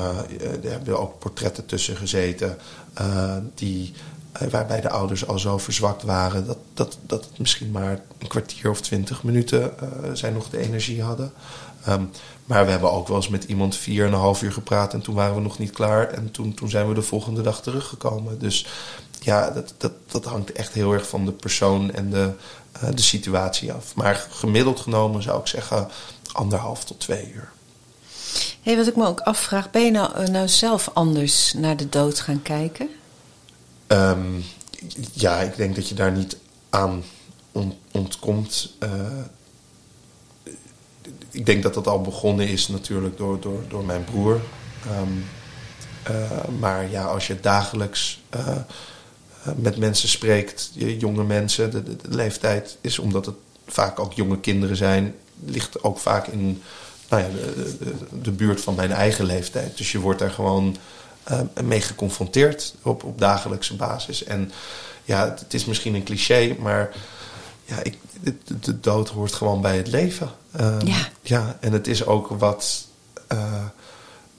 [0.63, 2.57] er hebben ook portretten tussen gezeten
[3.01, 3.93] uh, die,
[4.41, 8.27] uh, waarbij de ouders al zo verzwakt waren dat, dat, dat het misschien maar een
[8.27, 9.73] kwartier of twintig minuten
[10.13, 11.33] zij nog de energie hadden.
[11.87, 12.09] Um,
[12.47, 15.01] maar we hebben ook wel eens met iemand vier en een half uur gepraat en
[15.01, 16.09] toen waren we nog niet klaar.
[16.09, 18.39] En toen, toen zijn we de volgende dag teruggekomen.
[18.39, 18.67] Dus
[19.19, 22.31] ja, dat, dat, dat hangt echt heel erg van de persoon en de,
[22.83, 23.95] uh, de situatie af.
[23.95, 25.87] Maar gemiddeld genomen zou ik zeggen
[26.31, 27.51] anderhalf tot twee uur.
[28.61, 32.19] Hey, wat ik me ook afvraag, ben je nou, nou zelf anders naar de dood
[32.19, 32.89] gaan kijken?
[33.87, 34.43] Um,
[35.13, 36.37] ja, ik denk dat je daar niet
[36.69, 37.03] aan
[37.51, 38.73] ont ontkomt.
[38.79, 38.91] Uh,
[41.31, 44.41] ik denk dat dat al begonnen is natuurlijk door, door, door mijn broer.
[45.01, 45.25] Um,
[46.09, 48.57] uh, maar ja, als je dagelijks uh,
[49.55, 53.35] met mensen spreekt, jonge mensen, de, de, de, leeftijd is omdat het
[53.67, 56.61] vaak ook jonge kinderen zijn, ligt ook vaak in
[57.09, 57.29] nou ja,
[58.21, 59.77] de, buurt van mijn eigen leeftijd.
[59.77, 60.77] Dus je wordt daar gewoon
[61.31, 64.23] uh, mee geconfronteerd op, op dagelijkse basis.
[64.23, 64.51] En
[65.03, 66.95] ja, het, het is misschien een cliché, maar
[67.65, 70.29] ja, ik, de, de, dood hoort gewoon bij het leven.
[70.59, 71.09] Um, ja.
[71.21, 72.85] ja, en het is ook wat,
[73.33, 73.65] uh,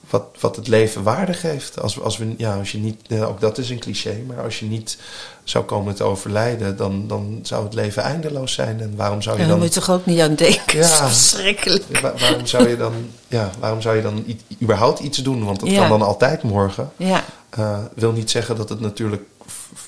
[0.09, 1.81] wat, wat het leven waarde geeft.
[1.81, 4.59] Als, als, we, ja, als je niet, uh, ook dat is een cliché, maar als
[4.59, 4.97] je niet
[5.43, 8.81] zou komen te overlijden, dan, dan zou het leven eindeloos zijn.
[8.81, 9.57] En waarom zou je ja, dan.
[9.57, 10.79] moet je toch ook niet aan denken?
[10.79, 11.99] Ja, dat is verschrikkelijk.
[12.01, 12.93] Waar, waarom zou je dan,
[13.27, 14.25] ja, waarom zou je dan
[14.61, 15.45] überhaupt iets doen?
[15.45, 15.79] Want dat ja.
[15.79, 16.91] kan dan altijd morgen.
[16.95, 17.23] Ja.
[17.59, 19.23] Uh, wil niet zeggen dat het natuurlijk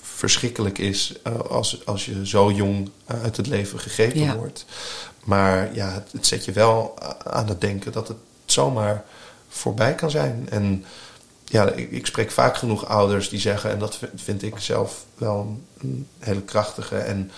[0.02, 4.36] verschrikkelijk is uh, als, als je zo jong uit het leven gegrepen ja.
[4.36, 4.66] wordt.
[5.24, 9.04] Maar ja, het, het, zet je wel aan het denken dat het zomaar
[9.52, 10.48] voorbij kan zijn.
[10.50, 10.86] En
[11.46, 15.60] ja, ik, ik, spreek vaak genoeg ouders die zeggen, en dat vind ik zelf wel
[15.82, 17.32] een, hele krachtige en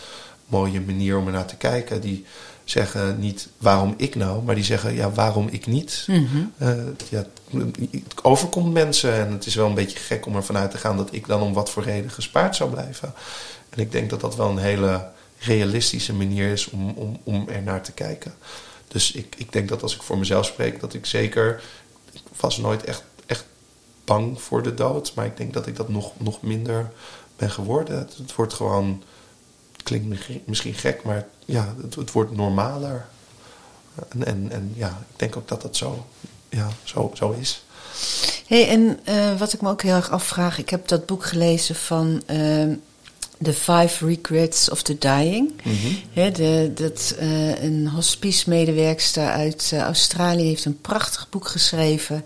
[0.46, 2.02] mooie manier om er naar te kijken.
[2.02, 2.26] Die
[2.64, 6.06] zeggen niet waarom ik nou, maar die zeggen ja, waarom ik niet.
[6.08, 6.54] Mm -hmm.
[6.62, 7.26] uh, ja,
[7.92, 10.98] het overkomt mensen en het is wel een beetje gek om ervan uit te gaan
[10.98, 13.14] dat ik dan om wat voor reden gespaard zou blijven.
[13.70, 15.08] En ik denk dat dat wel een hele
[15.40, 18.34] realistische manier is om, om, om er naar te kijken.
[18.88, 21.62] Dus ik, ik denk dat als ik voor mezelf spreek, dat ik zeker.
[22.40, 23.46] Was nooit echt, echt
[24.04, 26.92] bang voor de dood, maar ik denk dat ik dat nog, nog minder
[27.36, 27.98] ben geworden.
[27.98, 29.04] Het, wordt gewoon.
[29.84, 33.06] Klinkt misschien gek, maar ja, het, wordt normaler.
[34.10, 36.06] En, en, en, ja, ik denk ook dat dat zo,
[36.50, 37.64] ja, zo, zo is.
[38.48, 41.76] hey, en uh, wat ik me ook heel erg afvraag, ik heb dat boek gelezen
[41.76, 42.76] van uh,
[43.42, 45.52] The Five Regrets of the Dying.
[45.64, 45.98] Mm -hmm.
[46.14, 52.26] He, de, dat, uh, een hospice-medewerkster uit Australië heeft een prachtig boek geschreven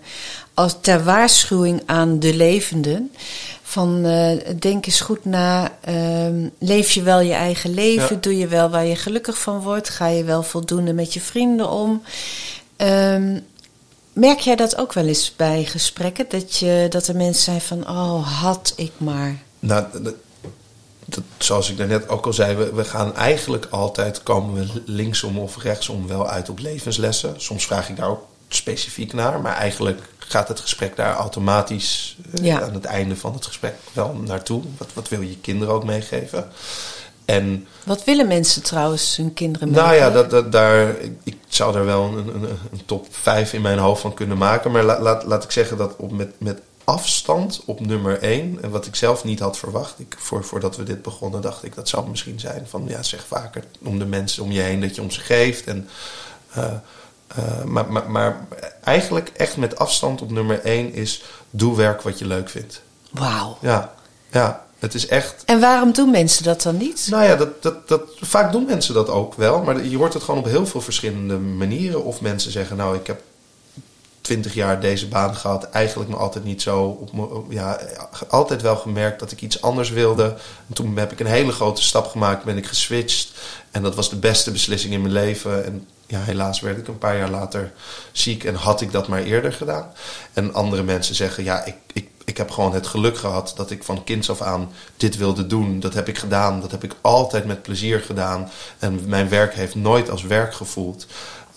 [0.54, 3.12] als ter waarschuwing aan de levenden.
[3.62, 8.14] Van uh, denk eens goed na, uh, leef je wel je eigen leven?
[8.14, 8.20] Ja.
[8.20, 9.88] Doe je wel waar je gelukkig van wordt?
[9.88, 12.02] Ga je wel voldoende met je vrienden om?
[12.76, 13.46] Um,
[14.12, 16.26] merk jij dat ook wel eens bij gesprekken?
[16.28, 19.36] Dat, je, dat er mensen zijn van, oh, had ik maar.
[19.58, 19.84] Nou,
[21.08, 25.38] dat, zoals ik daarnet ook al zei, we, we gaan eigenlijk altijd, komen we linksom
[25.38, 27.34] of rechtsom wel uit op levenslessen.
[27.36, 32.44] Soms vraag ik daar ook specifiek naar, maar eigenlijk gaat het gesprek daar automatisch eh,
[32.44, 32.60] Ja.
[32.62, 34.62] aan het einde van het gesprek wel naartoe.
[34.78, 36.48] Wat, wat wil je kinderen ook meegeven?
[37.24, 40.12] En Wat willen mensen trouwens hun kinderen nou ja, meegeven?
[40.14, 42.42] dat, dat, daar, ik, ik zou er wel een, een,
[42.72, 44.70] een top 5 in mijn hoofd van kunnen maken.
[44.70, 48.70] Maar la- laat, laat ik zeggen dat op met, met afstand op nummer 1, en
[48.70, 51.88] wat ik zelf niet had verwacht, ik, voor, voordat we dit begonnen, dacht ik dat
[51.88, 55.02] zou misschien zijn van ja, zeg vaker om de mensen om je heen dat je
[55.02, 55.66] om ze geeft.
[55.66, 55.88] En,
[56.50, 56.64] eh,
[57.26, 58.46] eh, maar, maar, maar
[58.84, 62.82] eigenlijk echt met afstand op nummer 1 is doe werk wat je leuk vindt.
[63.10, 63.58] Wauw.
[63.60, 63.94] Ja,
[64.30, 65.42] ja het is echt.
[65.44, 67.06] En waarom doen mensen dat dan niet?
[67.10, 69.62] Nou ja, dat, dat, dat, vaak doen mensen dat ook wel.
[69.62, 72.04] Maar je hoort het gewoon op heel veel verschillende manieren.
[72.04, 73.22] Of mensen zeggen, nou, ik heb
[74.28, 75.70] twintig jaar deze baan gehad.
[75.70, 76.84] Eigenlijk me altijd niet zo...
[77.12, 77.80] Op ja,
[78.28, 80.24] altijd wel gemerkt dat ik iets anders wilde.
[80.68, 82.44] En toen heb ik een hele grote stap gemaakt.
[82.44, 83.30] Ben ik geswitcht.
[83.70, 85.64] En dat was de beste beslissing in mijn leven.
[85.64, 87.72] En ja, helaas werd ik een paar jaar later
[88.12, 88.44] ziek.
[88.44, 89.92] En had ik dat maar eerder gedaan.
[90.32, 91.74] En andere mensen zeggen, ja, ik...
[91.92, 95.46] ik ik heb gewoon het geluk gehad dat ik van kinds af aan dit wilde
[95.46, 95.80] doen.
[95.80, 96.60] Dat heb ik gedaan.
[96.60, 98.50] Dat heb ik altijd met plezier gedaan.
[98.78, 101.06] En mijn werk heeft nooit als werk gevoeld.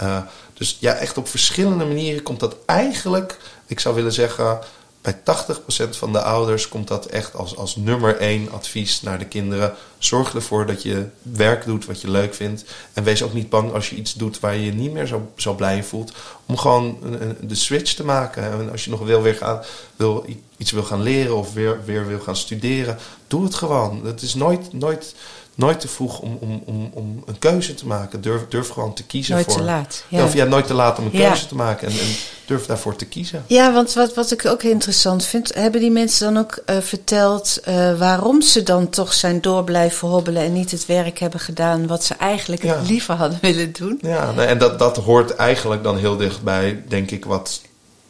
[0.01, 0.17] Uh,
[0.61, 4.59] dus ja, echt op verschillende manieren komt dat eigenlijk, ik zou willen zeggen,
[5.01, 9.25] bij 80% van de ouders komt dat echt als, als nummer één advies naar de
[9.25, 9.73] kinderen.
[9.97, 12.63] Zorg ervoor dat je werk doet wat je leuk vindt.
[12.93, 15.31] En wees ook niet bang als je iets doet waar je je niet meer zo,
[15.35, 16.13] zo blij voelt.
[16.45, 16.97] Om gewoon
[17.41, 18.43] de switch te maken.
[18.43, 19.61] En als je nog wil weer gaan,
[19.95, 20.25] wil,
[20.57, 22.97] iets wil gaan leren of weer, weer wil gaan studeren,
[23.27, 24.05] doe het gewoon.
[24.05, 25.15] Het is nooit, nooit,
[25.55, 28.21] nooit te vroeg om, om, om, om een keuze te maken.
[28.21, 29.55] Durf, durf gewoon te kiezen nooit voor.
[29.55, 30.05] te laat.
[30.07, 30.23] Ja.
[30.23, 31.27] Of ja, nooit te laat om een Ja.
[31.27, 31.87] keuze te maken.
[31.87, 32.07] En, en
[32.45, 33.43] durf daarvoor te kiezen.
[33.47, 37.59] Ja, want wat, wat ik ook interessant vind, hebben die mensen dan ook eh, verteld
[37.63, 41.87] eh, waarom ze dan toch zijn door blijven hobbelen en niet het werk hebben gedaan
[41.87, 42.81] wat ze eigenlijk Ja.
[42.87, 43.97] liever hadden willen doen?
[44.01, 47.61] Ja, nou, en dat, dat hoort eigenlijk dan heel dichtbij, denk ik, wat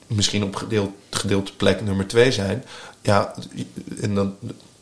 [0.07, 2.63] misschien op gedeeld, gedeelte plek nummer twee zijn.
[3.01, 3.33] Ja,
[4.01, 4.35] en dan,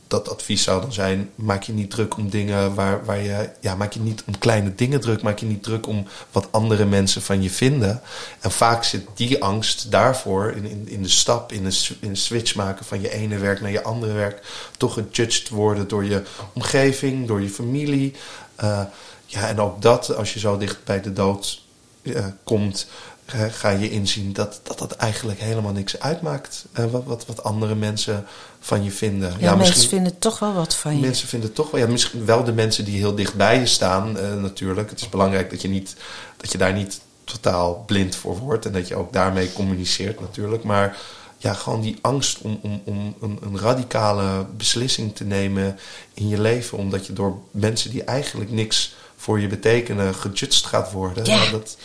[0.09, 3.49] dat advies zou dan zijn: maak je niet druk om dingen waar, waar je.
[3.59, 5.21] Ja, maak je niet om kleine dingen druk.
[5.21, 8.01] Maak je niet druk om wat andere mensen van je vinden.
[8.39, 12.17] En vaak zit die angst daarvoor in, in, in de stap, in een, in een
[12.17, 14.41] switch maken van je ene werk naar je andere werk.
[14.77, 18.15] Toch gejudged worden door je omgeving, door je familie.
[18.55, 18.81] Eh,
[19.25, 21.61] ja, en ook dat, als je zo dicht bij de dood
[22.01, 22.87] eh, komt,
[23.31, 26.65] ga je inzien dat, dat dat eigenlijk helemaal niks uitmaakt.
[26.71, 28.25] eh, wat, wat, wat andere mensen
[28.59, 29.33] van je vinden.
[29.39, 31.01] Ja, mensen vinden toch wel wat van je.
[31.01, 34.17] Mensen vinden toch wel, ja, misschien wel de mensen die heel dicht bij je staan,
[34.17, 34.89] eh, natuurlijk.
[34.89, 35.95] Het is belangrijk dat je, niet,
[36.37, 40.63] dat je daar niet totaal blind voor wordt en dat je ook daarmee communiceert, natuurlijk.
[40.63, 40.97] Maar
[41.37, 45.79] ja, gewoon die angst om, om, om een, een radicale beslissing te nemen
[46.13, 50.91] in je leven, omdat je door mensen die eigenlijk niks voor je betekenen gejudged gaat
[50.91, 51.25] worden.
[51.25, 51.51] Ja.
[51.51, 51.77] dat,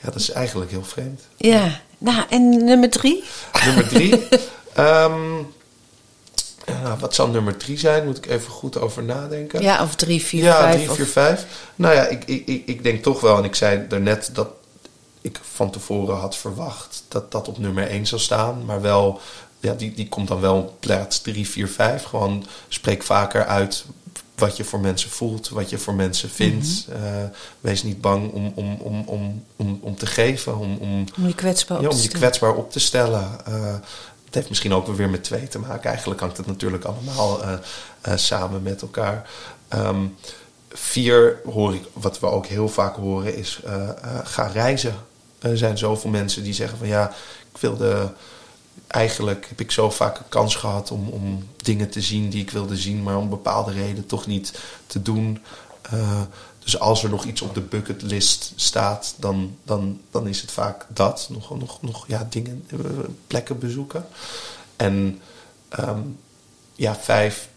[0.00, 1.20] ja, dat is eigenlijk heel vreemd.
[1.36, 3.24] Ja, nou en nummer drie?
[3.64, 4.26] Nummer drie.
[4.74, 5.36] Ehm,
[6.66, 8.04] ja, wat zou nummer drie zijn?
[8.04, 9.62] Moet ik even goed over nadenken.
[9.62, 10.74] Ja, of drie, vier, ja, vijf.
[10.76, 11.46] 3, of- 4, 5.
[11.74, 14.48] Nou ja, ik, ik, ik, ik denk toch wel, en ik zei daarnet dat
[15.20, 18.64] ik van tevoren had verwacht dat dat op nummer 1 zou staan.
[18.64, 19.20] Maar wel,
[19.60, 22.02] ja, die, die komt dan wel op plaats 3, 4, 5.
[22.02, 23.84] Gewoon spreek vaker uit
[24.38, 26.86] wat je voor mensen voelt, wat je voor mensen vindt.
[26.88, 27.04] Mhm.
[27.04, 27.24] Eh,
[27.60, 31.34] wees niet bang om, om, om, om, om, om te geven, om, om, Om je
[31.34, 32.26] kwetsbaar op ja, te om je stellen.
[32.26, 33.46] kwetsbaar op te stellen.
[33.46, 33.74] Eh,
[34.24, 35.90] het heeft misschien ook weer met twee te maken.
[35.90, 39.30] Eigenlijk hangt het natuurlijk allemaal eh, samen met elkaar.
[39.68, 40.06] Ehm,
[40.68, 43.60] vier hoor ik, wat we ook heel vaak horen, is
[44.24, 44.94] ga reizen.
[45.38, 47.12] Er zijn zoveel mensen die zeggen van ja,
[47.52, 48.12] ik wilde.
[48.86, 52.50] Eigenlijk heb ik zo vaak een kans gehad om, om dingen te zien die ik
[52.50, 55.42] wilde zien, maar om bepaalde redenen toch niet te doen.
[55.82, 56.22] Eh,
[56.58, 60.86] dus als er nog iets op de bucketlist staat, dan, dan, dan is het vaak
[60.88, 61.28] dat.
[61.30, 62.78] Nog, nog, nog ja, dingen, eh,
[63.26, 64.06] plekken bezoeken.
[64.76, 65.20] En
[65.68, 66.00] ehm,
[66.74, 67.48] ja, vijf,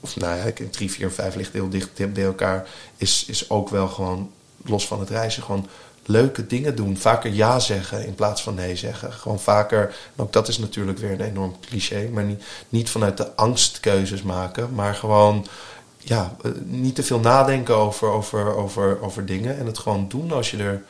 [0.00, 2.68] of nou ja, drie, vier vijf ligt heel dicht bij elkaar.
[2.96, 4.30] Is, is ook wel gewoon,
[4.64, 5.68] los van het reizen, gewoon
[6.06, 6.96] leuke dingen doen.
[6.96, 9.12] Vaker ja zeggen in plaats van nee zeggen.
[9.12, 13.36] Gewoon vaker, ook dat is natuurlijk weer een enorm cliché, maar niet, niet vanuit de
[13.36, 15.46] angst keuzes maken, maar gewoon
[15.98, 19.58] ja, eh, niet te veel nadenken over, over, over, over dingen.
[19.58, 20.82] En het gewoon doen als je er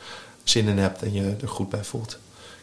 [0.43, 2.17] zin in hebt en je er goed bij voelt.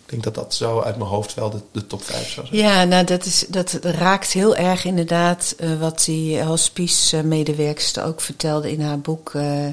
[0.04, 2.58] Ik denk dat dat zo uit mijn hoofd wel de, de top 5 zou zijn.
[2.58, 8.72] Ja, nou dat, is, dat raakt heel erg inderdaad eh, wat die hospice-medewerkster ook vertelde
[8.72, 9.66] in haar boek eh,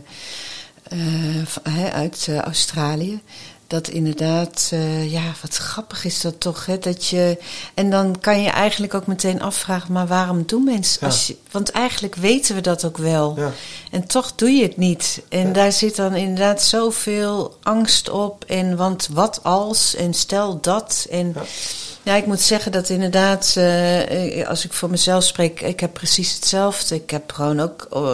[0.90, 3.22] eh, uit eh, Australië.
[3.68, 6.80] dat inderdaad, uh, ja, wat grappig is dat toch, hè?
[6.80, 7.38] Dat je,
[7.74, 11.02] en dan kan je eigenlijk ook meteen afvragen, maar waarom doen mensen?
[11.08, 13.34] Als je, want eigenlijk weten we dat ook wel.
[13.38, 13.52] Ja.
[13.92, 15.22] En toch doe je het niet.
[15.30, 18.44] En daar zit dan inderdaad zoveel angst op.
[18.44, 19.96] En want wat als?
[19.96, 21.08] En stel dat.
[21.10, 21.36] En
[22.08, 26.34] ja, ik moet zeggen dat inderdaad, uh, als ik voor mezelf spreek, ik heb precies
[26.34, 26.96] hetzelfde.
[26.96, 28.14] Ik heb gewoon ook, uh,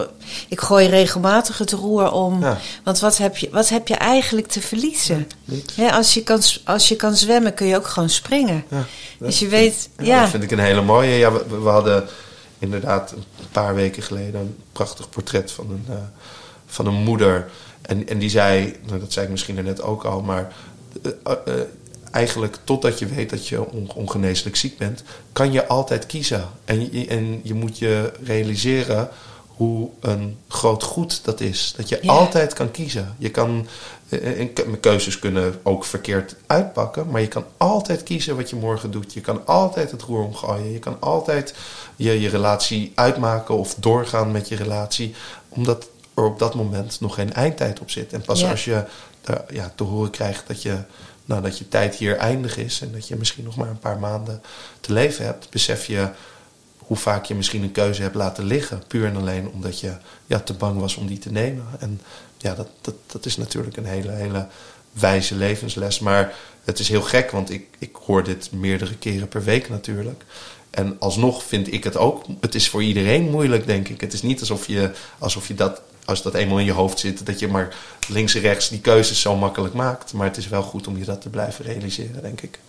[0.49, 2.43] ik gooi regelmatig het roer om.
[2.83, 5.27] Want wat heb, je, wat heb je eigenlijk te verliezen?
[5.75, 8.63] Ja, als, je kan, als je kan zwemmen, kun je ook gewoon springen.
[8.67, 8.85] Ja,
[9.19, 10.21] dus je weet, ja.
[10.21, 11.15] Dat vind ik een hele mooie.
[11.15, 12.07] Ja, we, we, hadden
[12.59, 15.95] inderdaad een paar weken geleden een prachtig portret van een, uh,
[16.65, 17.49] van een moeder.
[17.81, 20.53] En, en die zei, nou, dat zei ik misschien er net ook al, maar
[22.13, 26.49] eigenlijk totdat je weet dat je ongeneeslijk ziek bent, kan je altijd kiezen.
[26.65, 29.09] En je, en je moet je realiseren
[29.47, 31.73] hoe een groot goed dat is.
[31.77, 33.15] Dat je altijd kan kiezen.
[33.17, 33.67] Je kan,
[34.09, 38.91] eh, en keuzes kunnen ook verkeerd uitpakken, maar je kan altijd kiezen wat je morgen
[38.91, 39.13] doet.
[39.13, 40.71] Je kan altijd het roer omgooien.
[40.71, 41.53] Je kan altijd
[41.95, 45.15] je, je relatie uitmaken of doorgaan met je relatie,
[45.49, 48.13] omdat er op dat moment nog geen eindtijd op zit.
[48.13, 48.83] En pas als je
[49.29, 50.77] uh, ja, te horen krijgt dat je
[51.25, 53.99] nou, dat je tijd hier eindig is en dat je misschien nog maar een paar
[53.99, 54.41] maanden
[54.79, 56.09] te leven hebt, besef je
[56.77, 58.83] hoe vaak je misschien een keuze hebt laten liggen.
[58.87, 59.93] Puur en alleen omdat je
[60.25, 61.65] ja, te bang was om die te nemen.
[61.79, 62.01] En
[62.37, 64.47] ja, dat, dat, dat is natuurlijk een hele, hele
[64.91, 65.99] wijze levensles.
[65.99, 66.33] Maar
[66.63, 70.23] het is heel gek, want ik, ik hoor dit meerdere keren per week natuurlijk.
[70.69, 72.25] En alsnog vind ik het ook.
[72.39, 74.01] Het is voor iedereen moeilijk, denk ik.
[74.01, 77.25] Het is niet alsof je, alsof je dat als dat eenmaal in je hoofd zit,
[77.25, 77.75] dat je maar
[78.07, 80.13] links en rechts die keuzes zo makkelijk maakt.
[80.13, 82.59] Maar het is wel goed om je dat te blijven realiseren, denk ik.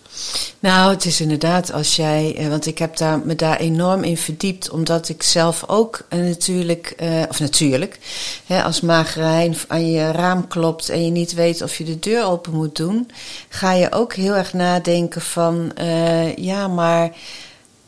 [0.59, 4.17] Nou, het is inderdaad als jij, eh, want ik heb daar, me daar enorm in
[4.17, 7.99] verdiept, omdat ik zelf ook uh, natuurlijk, uh, of natuurlijk,
[8.45, 12.25] hè, als magerijn aan je raam klopt en je niet weet of je de deur
[12.25, 13.11] open moet doen,
[13.49, 15.71] ga je ook heel erg nadenken van,
[16.35, 17.11] ja, maar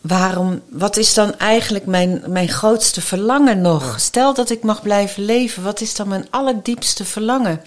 [0.08, 4.00] waarom, wat is dan eigenlijk mijn, mijn grootste verlangen nog?
[4.00, 7.62] Stel dat ik mag blijven leven, wat is dan mijn allerdiepste verlangen?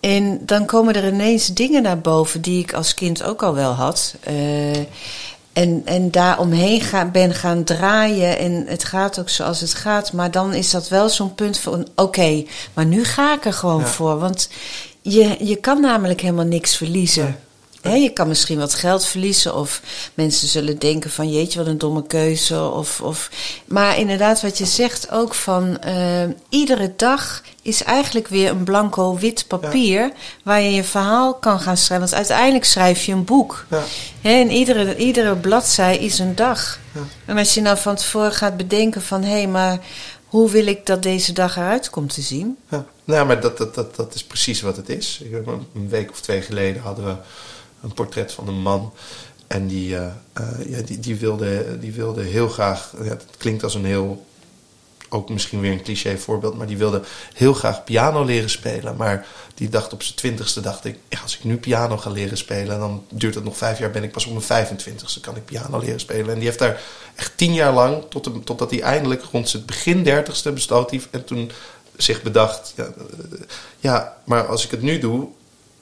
[0.00, 3.72] En dan komen er ineens dingen naar boven die ik als kind ook al wel
[3.72, 4.14] had.
[4.28, 4.76] Uh,
[5.52, 8.38] en, en daar omheen ga, ben gaan draaien.
[8.38, 10.12] En het gaat ook zoals het gaat.
[10.12, 13.86] Maar dan is dat wel zo'n punt van: oké, maar nu ga ik er gewoon
[13.86, 14.18] voor.
[14.18, 14.48] Want
[15.02, 17.36] je, je kan namelijk helemaal niks verliezen
[17.92, 19.80] je kan misschien wat geld verliezen of
[20.14, 22.70] mensen zullen denken van jeetje wat een domme keuze.
[22.70, 23.30] Of, of,
[23.64, 29.18] maar inderdaad wat je zegt ook van uh, iedere dag is eigenlijk weer een blanco
[29.18, 30.12] wit papier
[30.44, 32.08] waar je je verhaal kan gaan schrijven.
[32.08, 33.66] Want uiteindelijk schrijf je een boek.
[33.70, 33.82] Ja.
[34.22, 36.78] en iedere, iedere bladzij is een dag.
[36.92, 37.00] Ja.
[37.24, 39.78] En als je nou van tevoren gaat bedenken van hé hey, maar
[40.24, 42.56] hoe wil ik dat deze dag eruit komt te zien?
[42.70, 45.22] Ja, nou, maar dat, dat, dat, dat is precies wat het is.
[45.74, 47.14] Een week of twee geleden hadden we
[47.84, 48.92] een portret van een man.
[49.46, 50.06] En die, uh,
[50.66, 54.26] ja, die, die, wilde, die wilde heel graag, het klinkt als een heel,
[55.08, 57.02] ook misschien weer een cliché voorbeeld, maar die wilde
[57.34, 58.96] heel graag piano leren spelen.
[58.96, 62.78] Maar die dacht op zijn twintigste, dacht ik, als ik nu piano ga leren spelen,
[62.78, 65.78] dan duurt het nog vijf jaar, ben ik pas op mijn 25ste, kan ik piano
[65.78, 66.28] leren spelen.
[66.28, 66.80] En die heeft daar
[67.14, 71.02] echt tien jaar lang, tot de, totdat hij eindelijk rond zijn begin dertigste besloot hij,
[71.10, 71.50] en toen
[71.96, 72.88] zich bedacht, ja,
[73.78, 75.28] ja, maar als ik het nu doe,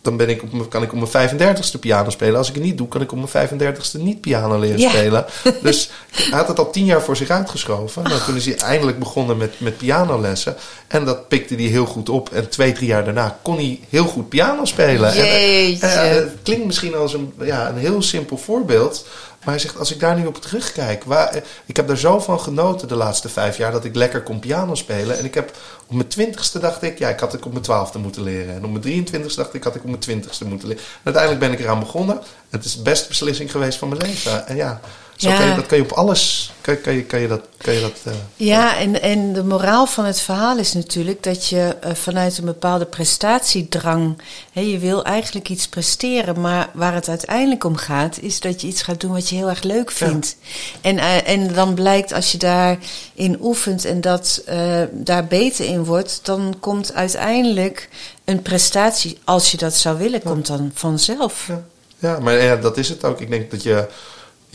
[0.03, 2.37] dan ben ik op, kan ik op mijn 35ste piano spelen.
[2.37, 5.25] Als ik het niet doe, kan ik op mijn 35ste niet piano leren spelen.
[5.63, 8.03] Dus hij had het al tien jaar voor zich uitgeschoven.
[8.03, 10.57] Nou, toen is hij eindelijk begonnen met, met pianolessen.
[10.87, 12.33] En dat pikte hij heel goed op.
[12.33, 15.13] En twee, drie jaar daarna kon hij heel goed piano spelen.
[15.13, 19.07] En, uh, het klinkt misschien als een, ja, een heel simpel voorbeeld.
[19.45, 22.41] Maar hij zegt, als ik daar nu op terugkijk, waar, ik heb daar zo van
[22.41, 25.19] genoten de laatste vijf jaar dat ik lekker kon piano spelen.
[25.19, 25.51] En ik heb
[25.87, 28.55] op mijn twintigste dacht ik, ja, ik had ik op mijn twaalfde moeten leren.
[28.55, 30.83] En op mijn 23ste dacht ik, had ik op mijn twintigste moeten leren.
[30.85, 32.21] En uiteindelijk ben ik eraan begonnen.
[32.51, 34.47] Het is de beste beslissing geweest van mijn leven.
[34.47, 34.81] En ja,
[35.23, 35.37] zo ja.
[35.37, 37.41] kan je, dat kan je op alles, kan, kan, je, kan je dat...
[37.57, 41.49] Kan je dat uh, ja, en, en de moraal van het verhaal is natuurlijk dat
[41.49, 44.19] je uh, vanuit een bepaalde prestatiedrang...
[44.53, 48.19] Hè, je wil eigenlijk iets presteren, maar waar het uiteindelijk om gaat...
[48.21, 50.37] is dat je iets gaat doen wat je heel erg leuk vindt.
[50.41, 50.89] Ja.
[50.89, 54.45] En, uh, en dan blijkt als je daarin oefent en dat
[54.91, 56.21] daar beter in wordt...
[56.23, 57.89] dan komt uiteindelijk
[58.25, 60.31] een prestatie, als je dat zou willen, ja.
[60.31, 61.51] komt dan vanzelf.
[61.99, 63.21] Ja, maar ja, dat is het ook.
[63.21, 63.89] Ik denk dat je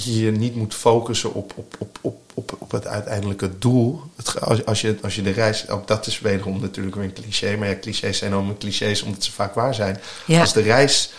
[0.03, 4.01] je je niet moet focussen op, op, op, op, op, op het uiteindelijke doel.
[4.15, 7.13] Het, als, als, je, als je de reis, ook dat is wederom natuurlijk weer een
[7.13, 9.99] cliché, maar ja, clichés zijn ook clichés omdat ze vaak waar zijn.
[10.25, 10.39] Ja.
[10.39, 11.11] Als de reis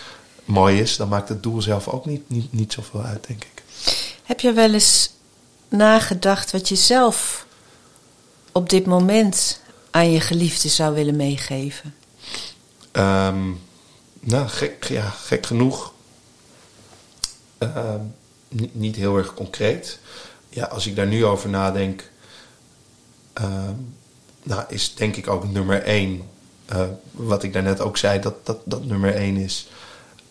[0.45, 3.63] mooi is, dan maakt het doel zelf ook niet, niet, niet zoveel uit, denk ik.
[4.23, 5.11] Heb je wel eens
[5.69, 7.47] nagedacht wat je zelf
[8.53, 9.61] op dit moment
[9.91, 11.95] aan je geliefde zou willen meegeven?
[12.93, 13.61] Um,
[14.21, 15.93] nou, gek, ja, gek genoeg.
[17.59, 18.01] Ehm,
[18.73, 19.99] niet heel erg concreet.
[20.49, 22.11] Ja, als ik daar nu over nadenk,
[23.33, 23.75] ehm,
[24.43, 26.23] nou, is denk ik ook nummer één.
[26.73, 29.69] Uh, wat ik daarnet ook zei, dat, dat, dat nummer één is.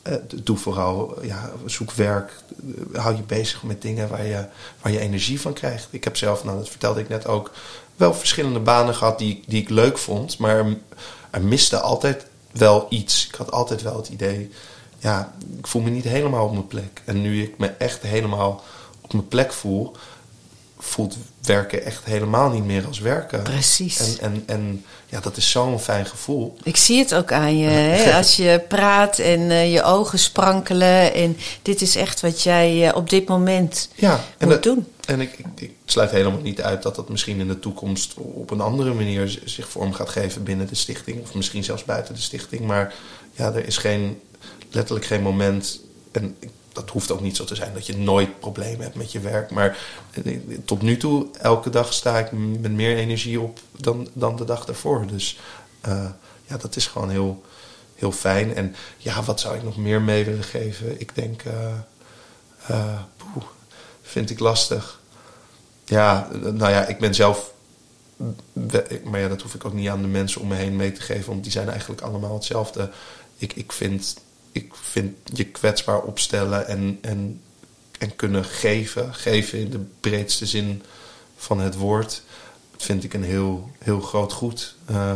[0.07, 2.31] Uh, doe vooral, ja, zoek werk.
[2.93, 4.45] hou je bezig met dingen waar je,
[4.81, 5.87] waar je energie van krijgt.
[5.91, 7.51] Ik heb zelf, nou, dat vertelde ik net ook,
[7.95, 10.37] wel verschillende banen gehad die, die ik leuk vond.
[10.37, 10.65] Maar
[11.29, 13.27] er miste altijd wel iets.
[13.27, 14.51] Ik had altijd wel het idee,
[14.99, 17.01] ja, ik voel me niet helemaal op mijn plek.
[17.05, 18.63] En nu ik me echt helemaal
[19.01, 19.95] op mijn plek voel,
[20.79, 23.43] voelt werken echt helemaal niet meer als werken.
[23.43, 24.19] Precies.
[24.19, 26.57] En, en, en ja, dat is zo'n fijn gevoel.
[26.63, 27.67] Ik zie het ook aan je.
[27.67, 28.13] Hè?
[28.17, 31.13] Als je praat en uh, je ogen sprankelen.
[31.13, 34.87] En dit is echt wat jij uh, op dit moment ja, moet dat, doen.
[35.05, 38.51] En ik, ik, ik, sluit helemaal niet uit dat dat misschien in de toekomst op
[38.51, 41.21] een andere manier zich vorm gaat geven binnen de stichting.
[41.21, 42.61] Of misschien zelfs buiten de stichting.
[42.61, 42.93] Maar
[43.31, 44.21] ja, er is geen,
[44.71, 45.79] letterlijk geen moment.
[46.11, 46.35] En
[46.77, 49.51] dat hoeft ook niet zo te zijn dat je nooit problemen hebt met je werk.
[49.51, 49.77] Maar
[50.65, 54.65] tot nu toe, elke dag sta ik met meer energie op dan, dan de dag
[54.65, 55.07] daarvoor.
[55.07, 55.39] Dus
[55.87, 56.09] uh,
[56.45, 57.43] ja, dat is gewoon heel,
[57.95, 58.55] heel fijn.
[58.55, 60.99] En ja, wat zou ik nog meer mee willen geven?
[60.99, 61.43] Ik denk,
[62.69, 62.99] uh,
[64.01, 64.99] vind ik lastig.
[65.85, 67.53] Ja, nou ja, ik ben zelf.
[69.03, 71.01] Maar ja, dat hoef ik ook niet aan de mensen om me heen mee te
[71.01, 72.89] geven, want die zijn eigenlijk allemaal hetzelfde.
[73.37, 74.15] Ik, ik vind
[74.57, 77.41] ik vind je kwetsbaar opstellen en, en,
[77.99, 80.81] en kunnen geven, geven in de breedste zin
[81.35, 82.23] van het woord,
[82.77, 84.75] vind ik een heel, heel groot goed.
[84.91, 85.11] Uh,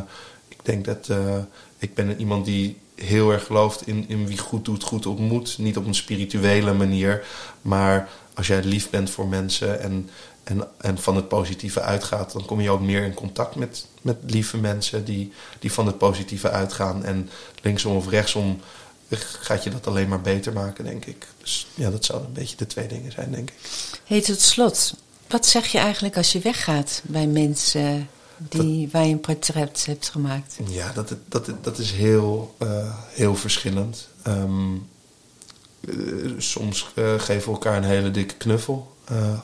[0.48, 1.38] ik denk dat uh,
[1.78, 5.58] ik ben iemand die heel erg gelooft in, in wie goed doet, goed ontmoet.
[5.58, 7.26] Niet op een spirituele manier,
[7.62, 10.10] maar als jij lief bent voor mensen en,
[10.44, 14.18] en, en van het positieve uitgaat, dan kom je ook meer in contact met, met
[14.26, 17.06] lieve mensen die, die van het positieve uitgaan.
[17.06, 17.30] En
[17.62, 18.60] linksom of rechtsom
[19.18, 21.28] gaat je dat alleen maar beter maken, denk ik.
[21.38, 23.56] Dus ja, dat zouden een beetje de twee dingen zijn, denk ik.
[24.04, 24.94] Heet het slot.
[25.28, 30.10] Wat zeg je eigenlijk als je weggaat bij mensen die, waar je een portret hebt
[30.10, 30.58] gemaakt?
[30.68, 34.08] Ja, dat, dat, dat is heel, uh, heel verschillend.
[34.28, 34.90] Um,
[35.82, 38.96] uh, soms uh, geven we elkaar een hele dikke knuffel.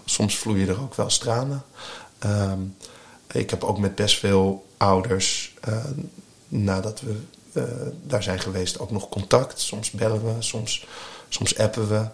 [0.06, 1.64] soms vloeien er ook wel tranen.
[2.26, 2.76] Um,
[3.32, 5.54] ik heb ook met best veel ouders,
[6.48, 7.20] nadat we
[7.58, 7.64] uh,
[8.04, 9.60] daar zijn geweest ook nog contact.
[9.60, 10.88] Soms bellen we, soms,
[11.30, 12.06] soms appen we.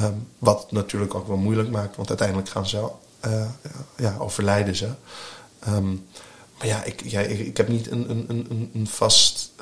[0.00, 2.88] Um, wat natuurlijk ook wel moeilijk maakt, want uiteindelijk gaan ze,
[3.26, 3.48] uh,
[3.96, 4.88] ja, overlijden ze.
[5.68, 6.06] Um,
[6.58, 9.52] maar ja, ik, ja, ik, heb niet een, een, een, een vast,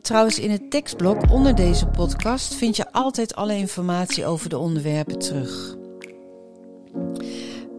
[0.01, 5.19] Trouwens, in het tekstblok onder deze podcast vind je altijd alle informatie over de onderwerpen
[5.19, 5.75] terug.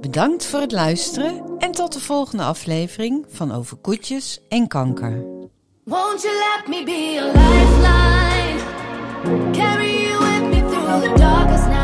[0.01, 5.25] Bedankt voor het luisteren en tot de volgende aflevering van Over Koetjes en Kanker.
[5.85, 8.61] Won't you let me be a lifeline?
[9.53, 11.78] Carry with me through the.